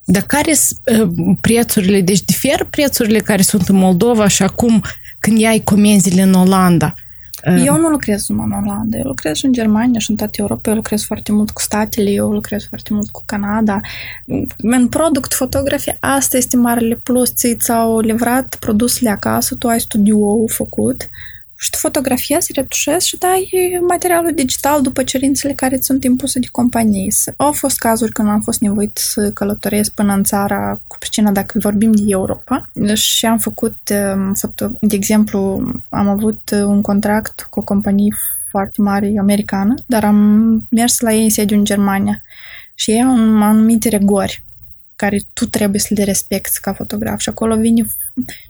Dar 0.03 0.21
care 0.21 0.53
sunt 0.53 1.37
prețurile? 1.41 2.01
Deci 2.01 2.21
diferă 2.21 2.65
prețurile 2.65 3.19
care 3.19 3.41
sunt 3.41 3.67
în 3.67 3.75
Moldova 3.75 4.27
și 4.27 4.43
acum 4.43 4.83
când 5.19 5.39
iai 5.39 5.59
comenzile 5.59 6.21
în 6.21 6.33
Olanda. 6.33 6.93
Eu 7.65 7.77
nu 7.77 7.87
lucrez 7.87 8.27
numai 8.27 8.45
în 8.45 8.65
Olanda, 8.65 8.97
eu 8.97 9.03
lucrez 9.03 9.35
și 9.35 9.45
în 9.45 9.53
Germania 9.53 9.99
și 9.99 10.09
în 10.09 10.15
toată 10.15 10.35
Europa, 10.39 10.69
eu 10.69 10.75
lucrez 10.75 11.03
foarte 11.03 11.31
mult 11.31 11.51
cu 11.51 11.61
statele, 11.61 12.09
eu 12.09 12.31
lucrez 12.31 12.65
foarte 12.67 12.93
mult 12.93 13.09
cu 13.09 13.23
Canada. 13.25 13.79
În 14.57 14.87
product 14.87 15.33
fotografie, 15.33 15.97
asta 15.99 16.37
este 16.37 16.57
marele 16.57 16.95
plus, 17.03 17.33
ți 17.33 17.55
ți-au 17.55 17.99
livrat 17.99 18.55
produsele 18.59 19.09
acasă, 19.09 19.55
tu 19.55 19.67
ai 19.67 19.79
studioul 19.79 20.49
făcut 20.49 21.09
și 21.61 21.69
tu 21.69 21.77
fotografiezi, 21.77 22.51
retușezi 22.53 23.07
și 23.07 23.17
dai 23.17 23.49
materialul 23.87 24.31
digital 24.35 24.81
după 24.81 25.03
cerințele 25.03 25.53
care 25.53 25.77
ți 25.77 25.85
sunt 25.85 26.03
impuse 26.03 26.39
de 26.39 26.47
companii. 26.51 27.13
Au 27.37 27.51
fost 27.51 27.77
cazuri 27.77 28.11
când 28.11 28.27
am 28.27 28.41
fost 28.41 28.61
nevoit 28.61 28.97
să 28.97 29.31
călătoresc 29.31 29.91
până 29.91 30.13
în 30.13 30.23
țara, 30.23 30.81
cu 30.87 30.97
pricina 30.99 31.31
dacă 31.31 31.59
vorbim 31.59 31.91
de 31.91 32.01
Europa, 32.05 32.69
și 32.93 33.25
am 33.25 33.37
făcut, 33.37 33.77
de 34.79 34.95
exemplu, 34.95 35.39
am 35.89 36.07
avut 36.07 36.49
un 36.65 36.81
contract 36.81 37.47
cu 37.49 37.59
o 37.59 37.63
companie 37.63 38.15
foarte 38.49 38.81
mare 38.81 39.13
americană, 39.19 39.73
dar 39.85 40.03
am 40.03 40.61
mers 40.69 40.99
la 40.99 41.13
ei 41.13 41.23
în 41.23 41.29
sediu 41.29 41.57
în 41.57 41.65
Germania. 41.65 42.21
Și 42.75 42.91
ei 42.91 43.03
au 43.03 43.13
anumite 43.41 43.89
regori 43.89 44.43
care 45.03 45.21
tu 45.33 45.45
trebuie 45.45 45.79
să 45.79 45.93
le 45.93 46.03
respecti 46.03 46.59
ca 46.59 46.73
fotograf. 46.73 47.19
Și 47.19 47.29
acolo 47.29 47.55
vine, 47.55 47.85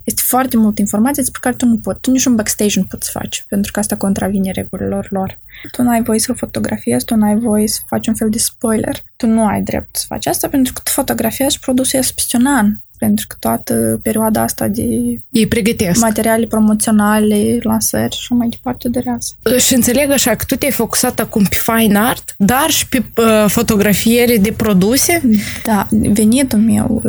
este 0.03 0.21
foarte 0.25 0.57
multă 0.57 0.81
informație 0.81 1.23
despre 1.23 1.39
care 1.43 1.55
tu 1.55 1.65
nu 1.65 1.77
poți, 1.77 1.99
tu 2.01 2.11
nici 2.11 2.25
un 2.25 2.35
backstage 2.35 2.79
nu 2.79 2.85
poți 2.85 3.11
face, 3.11 3.43
pentru 3.47 3.71
că 3.71 3.79
asta 3.79 3.97
contravine 3.97 4.51
regulilor 4.51 5.07
lor. 5.09 5.39
Tu 5.71 5.81
nu 5.81 5.89
ai 5.89 6.03
voie 6.03 6.19
să 6.19 6.33
fotografiezi, 6.33 7.05
tu 7.05 7.15
nu 7.15 7.25
ai 7.25 7.37
voie 7.39 7.67
să 7.67 7.79
faci 7.87 8.07
un 8.07 8.15
fel 8.15 8.29
de 8.29 8.37
spoiler, 8.37 9.03
tu 9.15 9.27
nu 9.27 9.45
ai 9.45 9.61
drept 9.61 9.95
să 9.95 10.05
faci 10.07 10.25
asta 10.25 10.47
pentru 10.47 10.73
că 10.73 10.81
tu 10.83 10.91
fotografiezi 10.91 11.59
produsul 11.59 11.99
peste 12.15 12.37
un 12.37 12.45
an 12.45 12.75
pentru 13.05 13.25
că 13.27 13.35
toată 13.39 13.99
perioada 14.03 14.41
asta 14.41 14.67
de 14.67 14.81
Ei 15.29 15.47
pregătesc. 15.47 16.01
materiale 16.01 16.45
promoționale, 16.45 17.59
lansări 17.61 18.15
și 18.15 18.33
mai 18.33 18.47
departe 18.49 18.89
durează. 18.89 19.33
Și 19.59 19.73
înțeleg 19.73 20.11
așa 20.11 20.35
că 20.35 20.43
tu 20.47 20.55
te-ai 20.55 20.71
focusat 20.71 21.19
acum 21.19 21.43
pe 21.43 21.61
fine 21.63 21.97
art, 21.97 22.33
dar 22.37 22.69
și 22.69 22.87
pe 22.87 23.03
uh, 23.17 23.45
fotografiere 23.47 24.37
de 24.37 24.51
produse? 24.51 25.21
Da, 25.63 25.87
venitul 25.89 26.59
meu, 26.59 27.01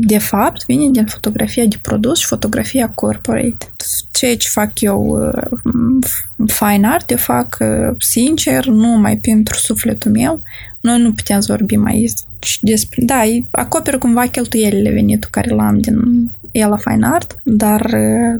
de 0.00 0.18
fapt, 0.18 0.64
vine 0.66 0.90
din 0.90 1.06
fotografia 1.06 1.64
de 1.64 1.78
produs 1.82 2.18
și 2.18 2.26
fotografia 2.26 2.88
corporate. 2.88 3.72
Ceea 4.10 4.36
ce 4.36 4.48
fac 4.48 4.80
eu 4.80 5.18
fine 6.46 6.86
art, 6.86 7.10
eu 7.10 7.16
fac 7.16 7.58
sincer, 7.98 8.66
numai 8.66 9.16
pentru 9.16 9.56
sufletul 9.58 10.10
meu. 10.10 10.42
Noi 10.80 11.00
nu 11.00 11.12
putem 11.12 11.40
să 11.40 11.52
vorbim 11.56 11.86
aici 11.86 12.12
despre... 12.60 13.02
Da, 13.04 13.20
acoperă 13.50 13.98
cumva 13.98 14.26
cheltuielile 14.26 14.90
venitul 14.90 15.30
care 15.32 15.54
l-am 15.54 15.78
din 15.78 15.96
el 16.52 16.68
la 16.68 16.76
fine 16.76 17.06
art, 17.06 17.36
dar 17.42 17.90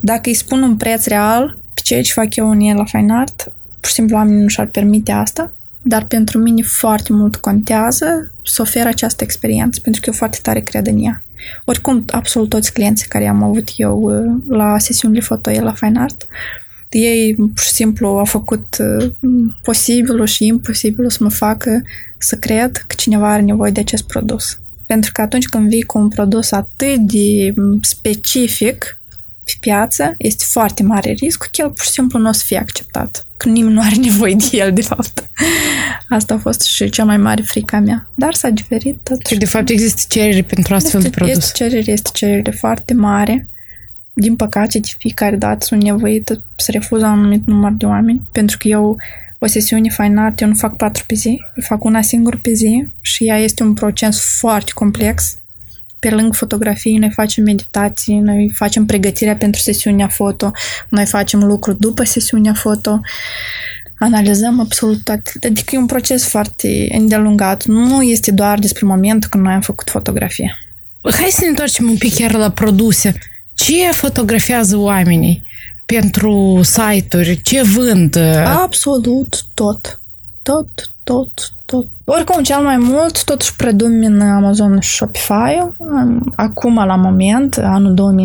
dacă 0.01 0.23
îi 0.25 0.35
spun 0.35 0.63
un 0.63 0.77
preț 0.77 1.07
real 1.07 1.59
pe 1.75 1.81
ceea 1.85 2.03
ce 2.03 2.13
fac 2.13 2.37
eu 2.37 2.51
în 2.51 2.61
el 2.61 2.77
la 2.77 2.85
fine 2.85 3.13
art, 3.13 3.53
pur 3.81 3.89
și 3.89 3.95
simplu 3.95 4.17
oamenii 4.17 4.43
nu 4.43 4.49
și-ar 4.49 4.67
permite 4.67 5.13
asta, 5.13 5.53
dar 5.83 6.05
pentru 6.05 6.39
mine 6.39 6.63
foarte 6.63 7.13
mult 7.13 7.37
contează 7.37 8.33
să 8.45 8.63
ofer 8.63 8.87
această 8.87 9.25
experiență, 9.25 9.81
pentru 9.81 10.01
că 10.01 10.11
eu 10.11 10.17
foarte 10.17 10.39
tare 10.43 10.61
cred 10.61 10.87
în 10.87 11.05
ea. 11.05 11.23
Oricum, 11.65 12.05
absolut 12.07 12.49
toți 12.49 12.73
clienții 12.73 13.09
care 13.09 13.27
am 13.27 13.43
avut 13.43 13.69
eu 13.77 14.11
la 14.49 14.79
sesiunile 14.79 15.21
foto 15.21 15.51
la 15.61 15.73
Fine 15.73 16.01
Art, 16.01 16.27
ei 16.99 17.35
pur 17.35 17.63
și 17.63 17.73
simplu 17.73 18.09
au 18.09 18.25
făcut 18.25 18.77
posibilul 19.63 20.27
și 20.27 20.47
imposibilul 20.47 21.11
să 21.11 21.19
mă 21.21 21.31
facă 21.31 21.83
să 22.19 22.37
cred 22.37 22.77
că 22.87 22.95
cineva 22.97 23.33
are 23.33 23.43
nevoie 23.43 23.71
de 23.71 23.81
acest 23.81 24.03
produs. 24.03 24.59
Pentru 24.87 25.13
că 25.13 25.21
atunci 25.21 25.49
când 25.49 25.69
vii 25.69 25.83
cu 25.83 25.99
un 25.99 26.09
produs 26.09 26.51
atât 26.51 26.99
de 26.99 27.55
specific 27.81 29.01
pe 29.45 29.53
piață, 29.61 30.15
este 30.19 30.45
foarte 30.49 30.83
mare 30.83 31.11
risc 31.11 31.43
că 31.43 31.63
el 31.63 31.71
pur 31.71 31.85
și 31.85 31.91
simplu 31.91 32.19
nu 32.19 32.29
o 32.29 32.33
să 32.33 32.43
fie 32.47 32.59
acceptat. 32.59 33.27
Că 33.37 33.49
nimeni 33.49 33.75
nu 33.75 33.81
are 33.81 33.95
nevoie 34.09 34.35
de 34.35 34.57
el, 34.57 34.73
de 34.73 34.83
fapt. 34.83 35.31
Asta 36.09 36.35
a 36.35 36.39
fost 36.39 36.61
și 36.61 36.89
cea 36.89 37.05
mai 37.05 37.17
mare 37.17 37.43
frica 37.43 37.81
mea. 37.81 38.09
Dar 38.15 38.35
s-a 38.35 38.49
diferit 38.49 38.99
tot. 39.03 39.27
Și 39.27 39.37
de 39.37 39.45
fapt 39.45 39.69
există 39.69 40.03
cerere 40.09 40.43
pentru 40.43 40.75
astfel 40.75 41.01
este, 41.01 41.11
de 41.11 41.17
produs. 41.17 41.37
Este 41.37 41.65
cerere, 41.65 41.91
este 41.91 42.11
cerere 42.13 42.51
foarte 42.51 42.95
mare. 42.95 43.49
Din 44.21 44.37
păcate, 44.37 44.79
de 44.79 44.89
fiecare 44.99 45.37
dată 45.37 45.65
sunt 45.65 45.83
nevoită 45.83 46.43
să 46.57 46.71
refuz 46.71 47.03
un 47.03 47.09
anumit 47.09 47.47
număr 47.47 47.73
de 47.73 47.87
oameni, 47.87 48.29
pentru 48.33 48.57
că 48.59 48.69
eu 48.69 48.97
o 49.39 49.47
sesiune 49.47 49.89
fine 49.89 50.21
art, 50.21 50.41
eu 50.41 50.49
nu 50.49 50.55
fac 50.55 50.77
patru 50.77 51.05
pe 51.07 51.15
zi, 51.15 51.29
eu 51.29 51.63
fac 51.67 51.85
una 51.85 52.03
singură 52.03 52.39
pe 52.43 52.53
zi 52.53 52.87
și 53.01 53.27
ea 53.27 53.39
este 53.39 53.63
un 53.63 53.75
proces 53.75 54.21
foarte 54.39 54.71
complex. 54.75 55.39
Pe 55.99 56.11
lângă 56.11 56.37
fotografii, 56.37 56.97
noi 56.97 57.11
facem 57.11 57.45
meditații, 57.45 58.19
noi 58.19 58.51
facem 58.55 58.87
pregătirea 58.87 59.37
pentru 59.37 59.61
sesiunea 59.61 60.09
foto, 60.09 60.51
noi 60.89 61.07
facem 61.07 61.45
lucruri 61.45 61.79
după 61.79 62.05
sesiunea 62.05 62.55
foto, 62.55 63.01
analizăm 63.99 64.61
absolut 64.61 65.05
toate. 65.05 65.31
Adică 65.47 65.75
e 65.75 65.79
un 65.79 65.87
proces 65.87 66.29
foarte 66.29 66.87
îndelungat. 66.99 67.65
Nu 67.65 68.03
este 68.03 68.31
doar 68.31 68.59
despre 68.59 68.87
momentul 68.87 69.31
când 69.31 69.45
noi 69.45 69.53
am 69.53 69.61
făcut 69.61 69.91
fotografie. 69.91 70.57
Hai 71.03 71.29
să 71.31 71.39
ne 71.43 71.49
întoarcem 71.49 71.89
un 71.89 71.97
pic 71.97 72.15
chiar 72.15 72.33
la 72.33 72.51
produse. 72.51 73.15
Ce 73.65 73.91
fotografiază 73.93 74.77
oamenii 74.77 75.43
pentru 75.87 76.61
site-uri? 76.63 77.43
Ce 77.43 77.63
vând? 77.63 78.17
Absolut 78.45 79.45
tot. 79.55 80.01
Tot, 80.43 80.69
tot, 81.03 81.53
tot. 81.65 81.87
Oricum, 82.05 82.43
cel 82.43 82.61
mai 82.61 82.77
mult 82.77 83.25
totuși 83.25 83.57
predomină 83.57 84.25
Amazon 84.25 84.81
și 84.81 84.91
Shopify. 84.91 85.73
Acum, 86.37 86.75
la 86.75 86.97
moment, 86.97 87.57
anul 87.63 88.19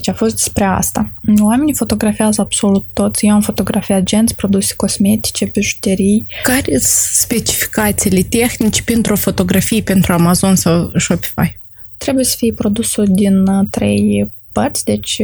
a 0.04 0.12
fost 0.12 0.34
despre 0.34 0.64
asta. 0.64 1.10
Oamenii 1.40 1.74
fotografiază 1.74 2.40
absolut 2.40 2.84
tot. 2.92 3.16
Eu 3.20 3.34
am 3.34 3.40
fotografiat 3.40 4.02
genți, 4.02 4.34
produse 4.34 4.74
cosmetice, 4.76 5.44
bijuterii. 5.44 6.26
Care 6.42 6.70
sunt 6.70 6.82
specificațiile 7.12 8.22
tehnice 8.22 8.82
pentru 8.82 9.12
o 9.12 9.16
fotografie 9.16 9.82
pentru 9.82 10.12
Amazon 10.12 10.54
sau 10.54 10.90
Shopify? 10.96 11.58
Trebuie 11.96 12.24
să 12.24 12.34
fie 12.38 12.52
produsul 12.52 13.06
din 13.08 13.44
trei 13.70 14.30
părți, 14.52 14.84
deci 14.84 15.22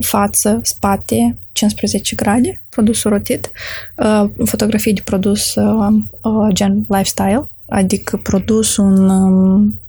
față, 0.00 0.60
spate, 0.62 1.36
15 1.52 2.14
grade, 2.14 2.60
produsul 2.68 3.10
rotit, 3.10 3.50
uh, 3.96 4.30
fotografii 4.44 4.92
de 4.92 5.00
produs 5.04 5.54
uh, 5.54 5.94
uh, 6.20 6.48
gen 6.52 6.84
lifestyle, 6.88 7.48
adică 7.68 8.16
produs 8.22 8.76
un 8.76 9.08
um, 9.08 9.80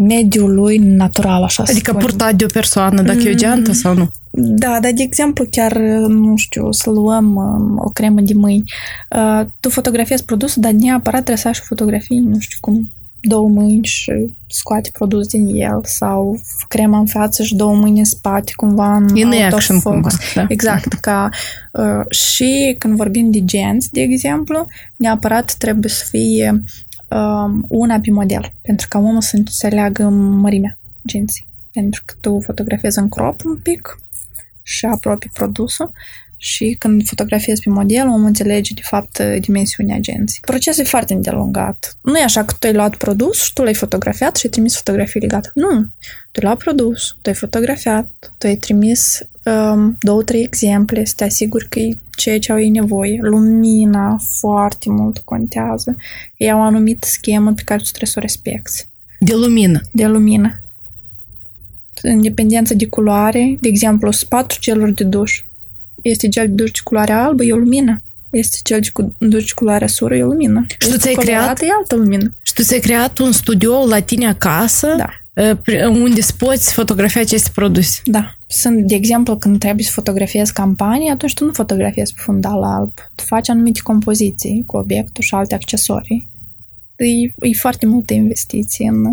mediul 0.00 0.54
lui 0.54 0.78
natural, 0.78 1.42
așa 1.42 1.62
Adică 1.66 1.94
purtat 1.94 2.34
de 2.34 2.44
o 2.44 2.52
persoană, 2.52 3.02
dacă 3.02 3.18
mm-hmm. 3.18 3.26
e 3.26 3.30
o 3.30 3.34
geantă 3.34 3.72
sau 3.72 3.94
nu? 3.94 4.10
Da, 4.30 4.78
dar 4.80 4.92
de 4.92 5.02
exemplu, 5.02 5.46
chiar, 5.50 5.76
nu 6.08 6.36
știu, 6.36 6.72
să 6.72 6.90
luăm 6.90 7.36
um, 7.36 7.78
o 7.84 7.90
cremă 7.90 8.20
de 8.20 8.34
mâini. 8.34 8.72
Uh, 9.16 9.46
tu 9.60 9.70
fotografiezi 9.70 10.24
produsul, 10.24 10.62
dar 10.62 10.72
neapărat 10.72 11.20
trebuie 11.20 11.36
să 11.36 11.46
ai 11.46 11.54
și 11.54 11.60
fotografii, 11.60 12.18
nu 12.18 12.38
știu 12.38 12.58
cum, 12.60 12.90
două 13.22 13.48
mâini 13.48 13.84
și 13.84 14.12
scoate 14.46 14.90
produs 14.92 15.26
din 15.26 15.46
el 15.46 15.80
sau 15.84 16.40
crema 16.68 16.98
în 16.98 17.06
față 17.06 17.42
și 17.42 17.54
două 17.54 17.74
mâini 17.74 17.98
în 17.98 18.04
spate 18.04 18.52
cumva 18.56 18.96
în 18.96 19.16
In 19.16 19.32
action 19.32 19.80
cumva, 19.80 20.08
da. 20.34 20.44
Exact, 20.48 20.92
ca 20.92 21.28
uh, 21.72 22.10
și 22.10 22.76
când 22.78 22.96
vorbim 22.96 23.30
de 23.30 23.44
genți, 23.44 23.92
de 23.92 24.00
exemplu, 24.00 24.66
neapărat 24.96 25.54
trebuie 25.54 25.90
să 25.90 26.04
fie 26.08 26.62
uh, 27.08 27.54
una 27.68 28.00
pe 28.00 28.10
model, 28.10 28.52
pentru 28.62 28.86
ca 28.88 28.98
omul 28.98 29.20
să 29.20 29.36
înțeleagă 29.36 30.08
mărimea 30.08 30.78
genții. 31.06 31.46
Pentru 31.72 32.02
că 32.06 32.14
tu 32.20 32.40
fotografiezi 32.44 32.98
în 32.98 33.08
crop 33.08 33.44
un 33.44 33.56
pic 33.56 33.98
și 34.62 34.86
apropii 34.86 35.30
produsul 35.32 35.92
și 36.44 36.76
când 36.78 37.06
fotografiezi 37.06 37.62
pe 37.62 37.70
model, 37.70 38.06
omul 38.06 38.26
înțelege 38.26 38.74
de 38.74 38.80
fapt 38.84 39.18
dimensiunea 39.40 39.96
agenții. 39.96 40.40
Procesul 40.40 40.82
e 40.84 40.86
foarte 40.86 41.12
îndelungat. 41.12 41.96
Nu 42.00 42.18
e 42.18 42.22
așa 42.22 42.44
că 42.44 42.54
tu 42.58 42.66
ai 42.66 42.72
luat 42.72 42.96
produs 42.96 43.42
și 43.42 43.52
tu 43.52 43.62
l-ai 43.62 43.74
fotografiat 43.74 44.36
și 44.36 44.46
ai 44.46 44.50
trimis 44.50 44.76
fotografiile 44.76 45.26
gata. 45.26 45.50
Nu. 45.54 45.70
Tu 46.30 46.40
ai 46.40 46.42
luat 46.42 46.56
produs, 46.56 47.16
tu 47.22 47.28
ai 47.28 47.34
fotografiat, 47.34 48.10
tu 48.38 48.46
ai 48.46 48.56
trimis 48.56 49.20
um, 49.44 49.96
două, 50.00 50.22
trei 50.22 50.42
exemple 50.42 51.04
să 51.04 51.12
te 51.16 51.24
asiguri 51.24 51.68
că 51.68 51.78
e 51.78 51.98
ceea 52.16 52.38
ce 52.38 52.52
au 52.52 52.58
ei 52.58 52.70
nevoie. 52.70 53.18
Lumina 53.22 54.16
foarte 54.38 54.90
mult 54.90 55.18
contează. 55.18 55.96
Ei 56.36 56.50
au 56.50 56.58
o 56.58 56.62
anumită 56.62 57.06
schemă 57.10 57.52
pe 57.52 57.62
care 57.64 57.80
tu 57.82 57.88
trebuie 57.88 58.10
să 58.10 58.18
o 58.18 58.20
respecti. 58.20 58.88
De 59.18 59.34
lumină. 59.34 59.80
De 59.92 60.06
lumină. 60.06 60.62
În 62.02 62.22
dependență 62.22 62.74
de 62.74 62.86
culoare, 62.86 63.56
de 63.60 63.68
exemplu, 63.68 64.10
patru 64.28 64.58
geluri 64.60 64.94
de 64.94 65.04
duș 65.04 65.42
este 66.02 66.28
gel 66.28 66.46
de 66.48 66.62
duș 66.62 66.70
culoare 66.80 67.12
albă, 67.12 67.44
e 67.44 67.52
o 67.52 67.56
lumină. 67.56 68.02
Este 68.30 68.58
cel 68.62 68.80
cu 68.92 69.14
duci 69.18 69.54
culoarea 69.54 69.86
sură, 69.86 70.16
e 70.16 70.22
o 70.22 70.26
lumină. 70.26 70.66
Și 70.78 70.88
tu 70.88 70.96
ți-ai 70.96 71.14
creat? 71.14 71.62
E 71.62 71.66
altă 71.78 71.96
lumină. 71.96 72.34
Și 72.42 72.52
tu 72.52 72.62
ți-ai 72.62 72.80
creat 72.80 73.18
un 73.18 73.32
studio 73.32 73.86
la 73.86 74.00
tine 74.00 74.26
acasă? 74.26 74.94
Da. 74.96 75.08
Unde 75.88 76.20
îți 76.20 76.36
poți 76.36 76.72
fotografia 76.72 77.20
aceste 77.20 77.50
produse? 77.54 78.00
Da. 78.04 78.36
Sunt, 78.46 78.86
de 78.86 78.94
exemplu, 78.94 79.36
când 79.36 79.58
trebuie 79.58 79.84
să 79.84 79.90
fotografiezi 79.92 80.52
campanii, 80.52 81.10
atunci 81.10 81.34
tu 81.34 81.44
nu 81.44 81.52
fotografiezi 81.52 82.14
pe 82.14 82.20
fundal 82.24 82.62
alb. 82.62 82.92
Tu 83.14 83.24
faci 83.24 83.48
anumite 83.48 83.80
compoziții 83.82 84.62
cu 84.66 84.76
obiectul 84.76 85.22
și 85.22 85.34
alte 85.34 85.54
accesorii. 85.54 86.28
E, 86.96 87.06
e 87.48 87.52
foarte 87.60 87.86
multă 87.86 88.12
investiție 88.12 88.88
în, 88.88 89.04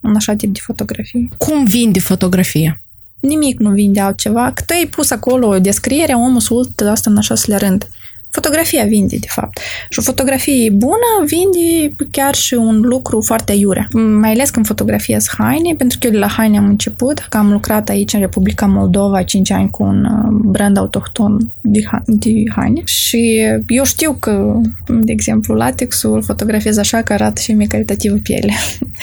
în 0.00 0.16
așa 0.16 0.34
tip 0.34 0.52
de 0.52 0.60
fotografii. 0.62 1.32
Cum 1.38 1.64
vinde 1.64 2.00
fotografia? 2.00 2.82
Nimic 3.20 3.58
nu 3.58 3.70
vinde 3.70 4.00
altceva. 4.00 4.52
Cât 4.52 4.70
ai 4.70 4.86
pus 4.90 5.10
acolo 5.10 5.58
descrierea, 5.58 6.18
omul 6.18 6.40
să 6.40 6.54
uită 6.54 6.88
asta 6.88 7.10
în 7.10 7.16
așa 7.16 7.34
rând. 7.56 7.88
Fotografia 8.30 8.84
vinde, 8.84 9.16
de 9.16 9.26
fapt. 9.28 9.58
Și 9.88 9.98
o 9.98 10.02
fotografie 10.02 10.70
bună 10.70 11.24
vinde 11.26 11.94
chiar 12.10 12.34
și 12.34 12.54
un 12.54 12.80
lucru 12.80 13.20
foarte 13.20 13.52
iure. 13.52 13.88
Mai 13.92 14.30
ales 14.30 14.50
când 14.50 14.66
fotografiez 14.66 15.26
haine, 15.38 15.74
pentru 15.74 15.98
că 15.98 16.06
eu 16.06 16.12
de 16.12 16.18
la 16.18 16.26
haine 16.26 16.58
am 16.58 16.64
început, 16.64 17.18
că 17.18 17.36
am 17.36 17.52
lucrat 17.52 17.88
aici 17.88 18.12
în 18.12 18.20
Republica 18.20 18.66
Moldova 18.66 19.22
5 19.22 19.50
ani 19.50 19.70
cu 19.70 19.82
un 19.82 20.04
uh, 20.04 20.28
brand 20.30 20.76
autohton 20.76 21.52
de, 21.60 21.84
de 22.06 22.32
haine 22.56 22.82
și 22.84 23.40
eu 23.66 23.84
știu 23.84 24.16
că, 24.20 24.60
de 24.86 25.12
exemplu, 25.12 25.54
latexul 25.54 26.22
fotografiez 26.22 26.76
așa 26.76 27.02
că 27.02 27.12
arată 27.12 27.40
și 27.40 27.52
mie 27.52 27.66
calitativă 27.66 28.16
piele. 28.16 28.52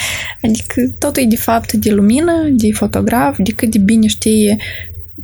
adică 0.42 0.82
totul 0.98 1.22
e 1.22 1.26
de 1.26 1.36
fapt 1.36 1.72
de 1.72 1.90
lumină, 1.90 2.32
de 2.50 2.72
fotograf, 2.72 3.36
de 3.38 3.52
cât 3.52 3.70
de 3.70 3.78
bine 3.78 4.06
știe 4.06 4.56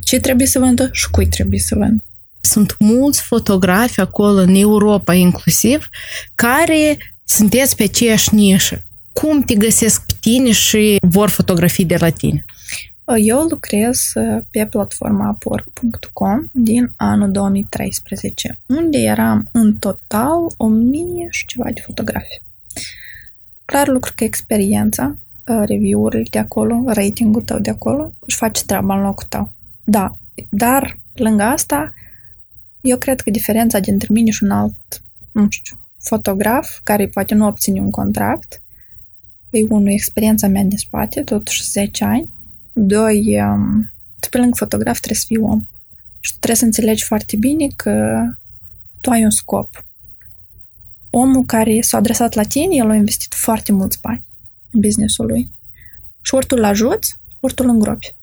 ce 0.03 0.19
trebuie 0.19 0.47
să 0.47 0.59
vândă 0.59 0.89
și 0.91 1.09
cui 1.09 1.27
trebuie 1.27 1.59
să 1.59 1.75
vândă 1.77 2.04
sunt 2.45 2.75
mulți 2.79 3.21
fotografi 3.21 3.99
acolo, 3.99 4.39
în 4.39 4.55
Europa 4.55 5.13
inclusiv, 5.13 5.89
care 6.35 6.97
sunteți 7.23 7.75
pe 7.75 7.83
aceeași 7.83 8.35
nișă. 8.35 8.83
Cum 9.13 9.41
te 9.41 9.55
găsesc 9.55 10.05
pe 10.05 10.13
tine 10.19 10.51
și 10.51 10.97
vor 11.01 11.29
fotografii 11.29 11.85
de 11.85 11.97
la 11.99 12.09
tine? 12.09 12.45
Eu 13.23 13.41
lucrez 13.41 13.99
pe 14.51 14.67
platforma 14.69 15.29
Upwork.com 15.29 16.49
din 16.51 16.91
anul 16.95 17.31
2013, 17.31 18.59
unde 18.65 18.97
eram 18.97 19.49
în 19.51 19.75
total 19.75 20.39
o 20.57 20.67
mie 20.67 21.27
și 21.29 21.45
ceva 21.45 21.69
de 21.73 21.81
fotografii. 21.85 22.41
Clar 23.65 23.87
lucru 23.87 24.11
că 24.15 24.23
experiența, 24.23 25.15
review-urile 25.43 26.23
de 26.31 26.39
acolo, 26.39 26.83
ratingul 26.85 27.41
tău 27.41 27.59
de 27.59 27.69
acolo, 27.69 28.11
își 28.19 28.37
face 28.37 28.63
treaba 28.63 28.95
în 28.95 29.01
locul 29.01 29.25
tău. 29.29 29.51
Da, 29.83 30.17
dar 30.49 30.97
lângă 31.13 31.43
asta 31.43 31.93
eu 32.85 32.97
cred 32.97 33.21
că 33.21 33.29
diferența 33.29 33.79
dintre 33.79 34.07
mine 34.11 34.31
și 34.31 34.43
un 34.43 34.51
alt, 34.51 35.03
nu 35.31 35.47
știu, 35.49 35.77
fotograf 35.99 36.79
care 36.83 37.07
poate 37.07 37.33
nu 37.33 37.47
obține 37.47 37.79
un 37.79 37.89
contract, 37.89 38.61
e 39.49 39.63
unul 39.69 39.91
experiența 39.91 40.47
mea 40.47 40.63
de 40.63 40.75
spate, 40.75 41.21
totuși 41.21 41.63
10 41.63 42.03
ani. 42.03 42.29
Doi, 42.73 43.41
um, 43.41 43.91
tu 44.19 44.29
pe 44.29 44.37
lângă 44.37 44.55
fotograf 44.55 44.97
trebuie 44.97 45.19
să 45.19 45.25
fii 45.27 45.37
om. 45.37 45.67
Și 46.19 46.31
trebuie 46.31 46.55
să 46.55 46.65
înțelegi 46.65 47.03
foarte 47.03 47.35
bine 47.35 47.67
că 47.75 48.23
tu 49.01 49.09
ai 49.09 49.23
un 49.23 49.29
scop. 49.29 49.85
Omul 51.09 51.45
care 51.45 51.81
s-a 51.81 51.97
adresat 51.97 52.33
la 52.33 52.43
tine, 52.43 52.75
el 52.75 52.89
a 52.89 52.95
investit 52.95 53.33
foarte 53.33 53.71
mulți 53.71 53.99
bani 54.01 54.23
în 54.71 54.79
businessul 54.79 55.25
lui. 55.25 55.49
Și 56.21 56.35
ori 56.35 56.45
tu 56.45 56.55
îl 56.57 56.63
ajuți, 56.63 57.17
ori 57.39 57.53
tu 57.53 57.63
îl 57.65 57.69
îngropi. 57.69 58.13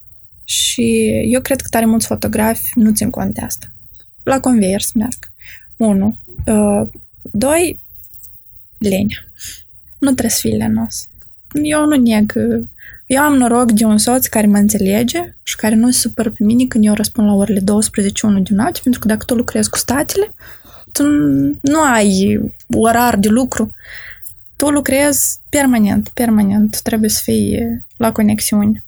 Și 0.43 1.07
eu 1.25 1.41
cred 1.41 1.61
că 1.61 1.67
tare 1.69 1.85
mulți 1.85 2.07
fotografi 2.07 2.71
nu 2.75 2.91
țin 2.91 3.09
cont 3.09 3.33
de 3.33 3.41
asta 3.41 3.72
la 4.23 4.39
conveier 4.39 4.81
să 4.81 4.91
meargă. 4.95 5.27
Unu. 5.77 6.17
Uh, 6.45 6.87
doi, 7.21 7.79
lenea. 8.77 9.17
Nu 9.97 10.09
trebuie 10.11 10.29
să 10.29 10.39
fii 10.41 10.57
lenos. 10.57 11.07
Eu 11.63 11.85
nu 11.85 11.97
neg. 11.97 12.33
Eu 13.05 13.21
am 13.21 13.35
noroc 13.35 13.71
de 13.71 13.85
un 13.85 13.97
soț 13.97 14.25
care 14.25 14.47
mă 14.47 14.57
înțelege 14.57 15.35
și 15.43 15.55
care 15.55 15.75
nu 15.75 15.91
se 15.91 15.99
supără 15.99 16.29
pe 16.29 16.43
mine 16.43 16.65
când 16.65 16.85
eu 16.85 16.93
răspund 16.93 17.27
la 17.27 17.33
orele 17.33 17.59
12 17.59 18.25
1 18.25 18.39
din 18.39 18.55
noapte, 18.55 18.79
pentru 18.83 19.01
că 19.01 19.07
dacă 19.07 19.25
tu 19.25 19.35
lucrezi 19.35 19.69
cu 19.69 19.77
statele, 19.77 20.33
tu 20.91 21.03
nu 21.61 21.81
ai 21.81 22.39
orar 22.75 23.17
de 23.17 23.27
lucru. 23.27 23.73
Tu 24.55 24.69
lucrezi 24.69 25.39
permanent, 25.49 26.09
permanent. 26.09 26.81
Trebuie 26.81 27.09
să 27.09 27.21
fii 27.23 27.59
la 27.97 28.11
conexiune. 28.11 28.83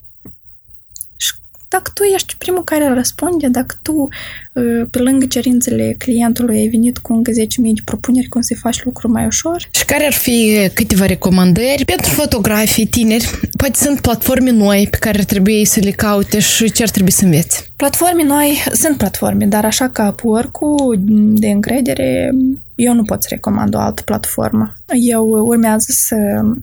Și 1.75 1.81
dacă 1.81 1.91
tu 1.93 2.03
ești 2.03 2.35
primul 2.37 2.63
care 2.63 2.93
răspunde, 2.93 3.47
dacă 3.47 3.75
tu, 3.81 4.07
uh, 4.53 4.85
pe 4.89 4.99
lângă 4.99 5.25
cerințele 5.25 5.95
clientului, 5.97 6.57
ai 6.57 6.67
venit 6.67 6.97
cu 6.97 7.13
încă 7.13 7.31
10.000 7.31 7.35
de 7.73 7.81
propuneri 7.85 8.27
cum 8.27 8.41
să-i 8.41 8.55
faci 8.55 8.83
lucruri 8.83 9.13
mai 9.13 9.25
ușor. 9.25 9.67
Și 9.71 9.85
care 9.85 10.05
ar 10.05 10.13
fi 10.13 10.69
câteva 10.73 11.05
recomandări 11.05 11.85
pentru 11.85 12.11
fotografii 12.11 12.85
tineri? 12.85 13.39
Poate 13.57 13.77
sunt 13.77 14.01
platforme 14.01 14.51
noi 14.51 14.87
pe 14.91 14.97
care 14.97 15.17
ar 15.17 15.23
trebui 15.23 15.65
să 15.65 15.79
le 15.79 15.91
caute 15.91 16.39
și 16.39 16.71
ce 16.71 16.83
ar 16.83 16.89
trebui 16.89 17.11
să 17.11 17.25
înveți? 17.25 17.71
Platforme 17.75 18.23
noi, 18.23 18.63
sunt 18.73 18.97
platforme, 18.97 19.45
dar 19.45 19.65
așa 19.65 19.89
ca 19.89 20.07
upwork 20.07 20.57
de 21.39 21.47
încredere, 21.47 22.31
eu 22.75 22.93
nu 22.93 23.03
pot 23.03 23.21
să 23.23 23.27
recomand 23.31 23.75
o 23.75 23.79
altă 23.79 24.01
platformă. 24.01 24.73
Eu 24.99 25.25
urmează 25.25 25.87
să 25.89 26.15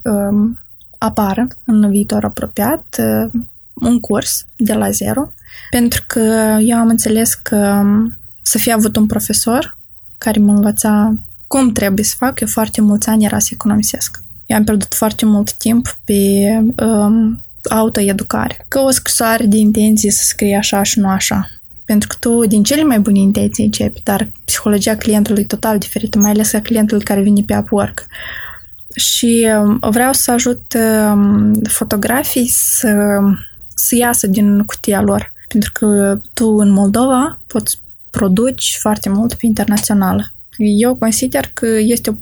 um, 0.03 0.59
apară 0.99 1.47
în 1.65 1.91
viitor 1.91 2.25
apropiat 2.25 2.97
uh, 2.99 3.41
un 3.83 4.01
curs 4.01 4.47
de 4.57 4.73
la 4.73 4.91
zero, 4.91 5.33
pentru 5.71 6.05
că 6.07 6.57
eu 6.61 6.77
am 6.77 6.89
înțeles 6.89 7.35
că 7.35 7.81
um, 7.83 8.19
să 8.43 8.59
fie 8.59 8.73
avut 8.73 8.97
un 8.97 9.07
profesor 9.07 9.79
care 10.19 10.41
mă 10.41 10.53
învăța 10.53 11.15
cum 11.47 11.73
trebuie 11.73 12.05
să 12.05 12.15
fac, 12.19 12.41
eu 12.41 12.49
foarte 12.49 12.81
mulți 12.81 13.09
ani 13.09 13.25
era 13.25 13.39
să 13.39 13.49
economisesc. 13.53 14.21
Eu 14.47 14.57
am 14.57 14.65
pierdut 14.65 14.95
foarte 14.95 15.27
mult 15.27 15.53
timp 15.53 15.97
pe 16.05 16.13
um, 16.85 17.45
autoeducare. 17.71 18.65
Că 18.69 18.79
o 18.79 18.91
scrisoare 18.91 19.47
de 19.47 19.57
intenție 19.57 20.11
să 20.11 20.23
scrie 20.25 20.57
așa 20.57 20.83
și 20.83 20.99
nu 20.99 21.09
așa. 21.09 21.49
Pentru 21.85 22.09
că 22.09 22.17
tu 22.21 22.47
din 22.47 22.63
cele 22.63 22.83
mai 22.83 23.01
bune 23.01 23.19
intenții 23.19 23.65
începi, 23.65 24.01
dar 24.05 24.29
psihologia 24.45 24.97
clientului 24.97 25.43
e 25.43 25.47
total 25.47 25.79
diferită, 25.79 26.19
mai 26.19 26.31
ales 26.31 26.53
a 26.53 26.61
clientului 26.61 27.05
care 27.05 27.21
vine 27.21 27.43
pe 27.47 27.57
Upwork. 27.57 28.07
Și 28.97 29.49
um, 29.59 29.79
vreau 29.91 30.13
să 30.13 30.31
ajut 30.31 30.75
um, 31.13 31.61
fotografii 31.63 32.49
să, 32.49 33.19
să 33.83 33.97
iasă 33.97 34.27
din 34.27 34.63
cutia 34.65 35.01
lor. 35.01 35.33
Pentru 35.49 35.71
că 35.73 36.21
tu 36.33 36.47
în 36.49 36.71
Moldova 36.71 37.41
poți 37.47 37.81
produci 38.11 38.77
foarte 38.81 39.09
mult 39.09 39.35
pe 39.35 39.47
internațională. 39.47 40.33
Eu 40.57 40.95
consider 40.95 41.51
că 41.55 41.67
este 41.67 42.11
o 42.11 42.15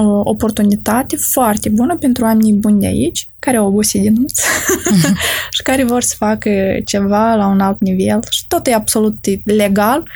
o 0.00 0.20
oportunitate 0.24 1.16
foarte 1.16 1.68
bună 1.68 1.96
pentru 1.96 2.24
oamenii 2.24 2.52
buni 2.52 2.80
de 2.80 2.86
aici, 2.86 3.28
care 3.38 3.56
au 3.56 3.66
obosit 3.66 4.00
din 4.00 4.12
nuț 4.12 4.40
uh-huh. 4.40 5.12
și 5.56 5.62
care 5.62 5.84
vor 5.84 6.02
să 6.02 6.14
facă 6.18 6.50
ceva 6.84 7.34
la 7.34 7.46
un 7.46 7.60
alt 7.60 7.80
nivel 7.80 8.20
și 8.30 8.46
tot 8.46 8.66
e 8.66 8.74
absolut 8.74 9.16
legal. 9.44 10.08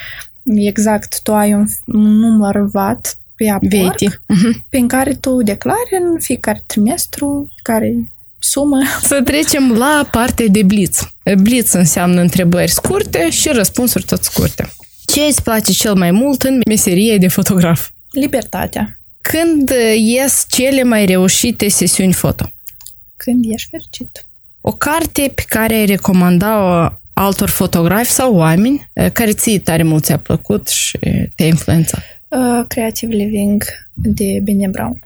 Exact, 0.45 1.21
tu 1.23 1.35
ai 1.35 1.55
un, 1.55 1.67
un 1.85 2.19
număr 2.19 2.61
VAT 2.73 3.19
pe 3.35 3.45
Upwork, 3.55 3.99
uh-huh. 3.99 4.67
prin 4.69 4.89
care 4.89 5.15
tu 5.15 5.43
declari 5.43 5.99
în 6.01 6.19
fiecare 6.19 6.63
trimestru 6.67 7.51
care 7.63 8.13
sumă. 8.41 8.79
Să 9.03 9.23
trecem 9.23 9.73
la 9.73 10.09
partea 10.11 10.47
de 10.49 10.63
blitz. 10.63 11.13
Blitz 11.41 11.73
înseamnă 11.73 12.21
întrebări 12.21 12.71
scurte 12.71 13.31
și 13.31 13.49
răspunsuri 13.49 14.05
tot 14.05 14.23
scurte. 14.23 14.73
Ce 15.07 15.21
îți 15.21 15.43
place 15.43 15.73
cel 15.73 15.95
mai 15.95 16.11
mult 16.11 16.43
în 16.43 16.61
meserie 16.69 17.19
de 17.19 17.29
fotograf? 17.29 17.89
Libertatea. 18.11 18.99
Când 19.21 19.73
ies 19.97 20.45
cele 20.49 20.83
mai 20.83 21.07
reușite 21.07 21.69
sesiuni 21.69 22.13
foto? 22.13 22.53
Când 23.17 23.45
ești 23.49 23.69
fericit. 23.71 24.27
O 24.61 24.73
carte 24.73 25.33
pe 25.35 25.45
care 25.49 25.75
ai 25.75 25.87
recomanda-o 25.87 26.95
altor 27.13 27.49
fotografi 27.49 28.11
sau 28.11 28.35
oameni 28.35 28.91
care 29.13 29.33
ție 29.33 29.59
tare 29.59 29.83
mult 29.83 30.05
ți-a 30.05 30.19
plăcut 30.19 30.69
și 30.69 30.99
te-a 31.35 31.47
influențat? 31.47 32.03
Uh, 32.29 32.65
Creative 32.69 33.15
Living 33.15 33.65
de 33.95 34.41
Bene 34.43 34.69
Brown. 34.69 35.01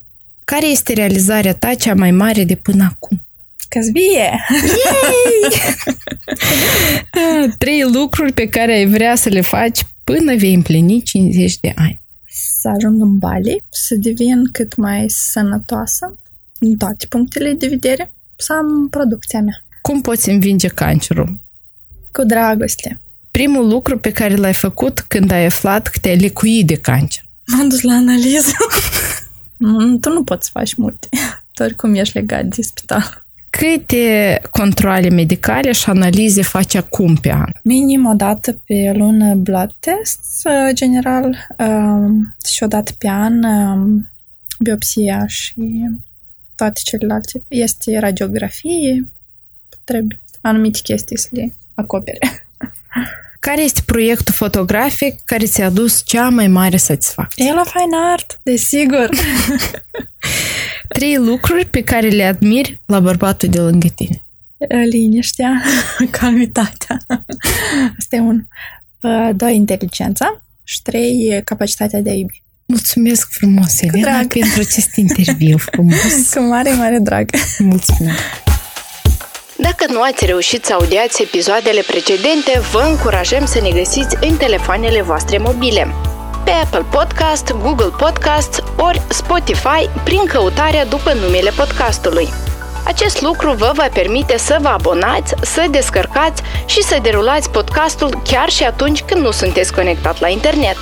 Care 0.45 0.67
este 0.67 0.93
realizarea 0.93 1.55
ta 1.55 1.75
cea 1.75 1.95
mai 1.95 2.11
mare 2.11 2.45
de 2.45 2.55
până 2.55 2.85
acum? 2.91 3.24
Căzbie! 3.69 4.45
Trei 7.59 7.83
lucruri 7.93 8.33
pe 8.33 8.49
care 8.49 8.75
ai 8.75 8.87
vrea 8.87 9.15
să 9.15 9.29
le 9.29 9.41
faci 9.41 9.81
până 10.05 10.37
vei 10.37 10.55
împlini 10.55 11.03
50 11.03 11.61
de 11.61 11.73
ani 11.77 12.03
să 12.65 12.71
ajung 12.71 13.01
în 13.01 13.19
Bali, 13.19 13.65
să 13.69 13.95
devin 13.95 14.51
cât 14.53 14.77
mai 14.77 15.05
sănătoasă 15.09 16.19
în 16.59 16.77
toate 16.77 17.07
punctele 17.07 17.53
de 17.53 17.67
vedere, 17.67 18.13
să 18.37 18.53
am 18.53 18.89
producția 18.89 19.41
mea. 19.41 19.65
Cum 19.83 20.01
poți 20.01 20.31
învinge 20.31 20.69
cancerul? 20.69 21.39
Cu 22.13 22.25
dragoste. 22.25 23.01
Primul 23.31 23.69
lucru 23.69 23.99
pe 23.99 24.13
care 24.13 24.37
l-ai 24.37 24.55
făcut 24.55 25.01
când 25.01 25.31
ai 25.31 25.45
aflat 25.45 25.87
că 25.87 25.99
te-ai 25.99 26.17
lecuit 26.17 26.67
de 26.67 26.77
cancer? 26.77 27.25
M-am 27.47 27.69
dus 27.69 27.81
la 27.81 27.93
analiză. 27.93 28.53
tu 30.01 30.09
nu 30.13 30.25
poți 30.25 30.45
să 30.45 30.51
faci 30.53 30.75
multe. 30.75 31.09
Tu 31.53 31.63
oricum 31.63 31.95
ești 31.95 32.17
legat 32.17 32.45
de 32.45 32.63
spital. 32.63 33.24
Câte 33.59 34.41
controle 34.51 35.09
medicale 35.09 35.73
și 35.73 35.91
analize 35.91 36.43
faci 36.43 36.75
acum 36.75 37.15
pe 37.15 37.33
an? 37.33 37.51
Minim 37.63 38.07
o 38.07 38.15
dată 38.15 38.53
pe 38.67 38.93
lună 38.95 39.35
blood 39.35 39.75
test 39.81 40.49
general 40.73 41.47
um, 41.59 42.35
și 42.47 42.63
o 42.63 42.67
dată 42.67 42.93
pe 42.99 43.09
an 43.09 43.43
um, 43.45 44.11
biopsia 44.59 45.27
și 45.27 45.55
toate 46.57 46.81
celelalte. 46.85 47.43
Este 47.49 47.99
radiografie, 47.99 49.09
trebuie 49.85 50.21
anumite 50.41 50.79
chestii 50.83 51.19
să 51.19 51.29
le 51.31 51.55
acopere. 51.75 52.19
Care 53.41 53.63
este 53.63 53.81
proiectul 53.87 54.35
fotografic 54.35 55.21
care 55.25 55.45
ți-a 55.45 55.67
adus 55.67 56.03
cea 56.05 56.29
mai 56.29 56.49
mare 56.49 56.77
satisfacție? 56.77 57.45
E 57.45 57.53
la 57.53 57.65
Fine 57.65 57.97
Art, 58.13 58.41
desigur. 58.43 59.09
Trei 60.89 61.17
lucruri 61.17 61.65
pe 61.65 61.83
care 61.83 62.09
le 62.09 62.25
admiri 62.25 62.81
la 62.87 63.01
bărbatul 63.01 63.49
de 63.49 63.61
lângă 63.61 63.89
tine. 63.89 64.23
Liniștea, 64.91 65.63
calmitatea. 66.21 66.97
Asta 67.99 68.17
e 68.17 68.21
un. 68.21 68.45
Doi, 69.37 69.55
inteligența. 69.55 70.43
Și 70.65 70.83
trei, 70.83 71.43
capacitatea 71.45 72.01
de 72.01 72.11
a 72.11 72.13
iubi. 72.13 72.43
Mulțumesc 72.67 73.29
frumos, 73.31 73.81
Elena, 73.81 74.19
pentru 74.29 74.61
acest 74.61 74.97
interviu 74.97 75.59
frumos. 75.59 76.29
Cu 76.35 76.41
mare, 76.41 76.73
mare 76.73 76.99
drag. 76.99 77.31
Mulțumesc. 77.59 78.19
Dacă 79.59 79.93
nu 79.93 80.01
ați 80.01 80.27
reușit 80.27 80.65
să 80.65 80.73
audiați 80.73 81.23
episoadele 81.23 81.83
precedente, 81.87 82.61
vă 82.73 82.87
încurajăm 82.91 83.47
să 83.47 83.61
ne 83.61 83.71
găsiți 83.71 84.17
în 84.21 84.37
telefoanele 84.37 85.03
voastre 85.03 85.39
mobile 85.39 85.87
pe 86.45 86.51
Apple 86.51 86.85
Podcast, 86.91 87.53
Google 87.53 87.93
Podcast 87.99 88.63
ori 88.77 89.03
Spotify 89.09 89.89
prin 90.05 90.25
căutarea 90.27 90.85
după 90.85 91.13
numele 91.13 91.51
podcastului. 91.51 92.29
Acest 92.87 93.21
lucru 93.21 93.53
vă 93.53 93.73
va 93.75 93.89
permite 93.93 94.39
să 94.39 94.59
vă 94.61 94.69
abonați, 94.69 95.35
să 95.43 95.67
descărcați 95.71 96.43
și 96.67 96.83
să 96.83 96.99
derulați 97.03 97.51
podcastul 97.51 98.21
chiar 98.25 98.49
și 98.49 98.65
atunci 98.65 99.03
când 99.03 99.25
nu 99.25 99.31
sunteți 99.31 99.73
conectat 99.73 100.21
la 100.21 100.29
internet. 100.29 100.77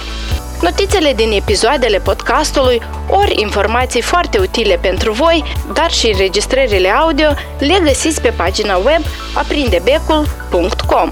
Notițele 0.61 1.13
din 1.13 1.31
episoadele 1.33 1.99
podcastului, 1.99 2.83
ori 3.09 3.41
informații 3.41 4.03
foarte 4.03 4.39
utile 4.39 4.79
pentru 4.81 5.13
voi, 5.13 5.45
dar 5.73 5.91
și 5.91 6.07
înregistrările 6.07 6.89
audio, 6.89 7.29
le 7.59 7.79
găsiți 7.83 8.21
pe 8.21 8.29
pagina 8.37 8.77
web 8.77 9.03
aprindebecul.com. 9.35 11.11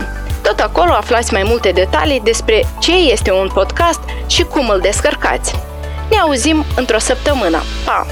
Tot 0.50 0.60
acolo 0.60 0.92
aflați 0.92 1.32
mai 1.32 1.42
multe 1.42 1.70
detalii 1.70 2.20
despre 2.20 2.66
ce 2.78 2.92
este 2.92 3.32
un 3.32 3.50
podcast 3.54 4.00
și 4.26 4.42
cum 4.42 4.68
îl 4.68 4.80
descărcați. 4.80 5.54
Ne 6.10 6.16
auzim 6.16 6.64
într-o 6.76 6.98
săptămână. 6.98 7.62
Pa! 7.84 8.06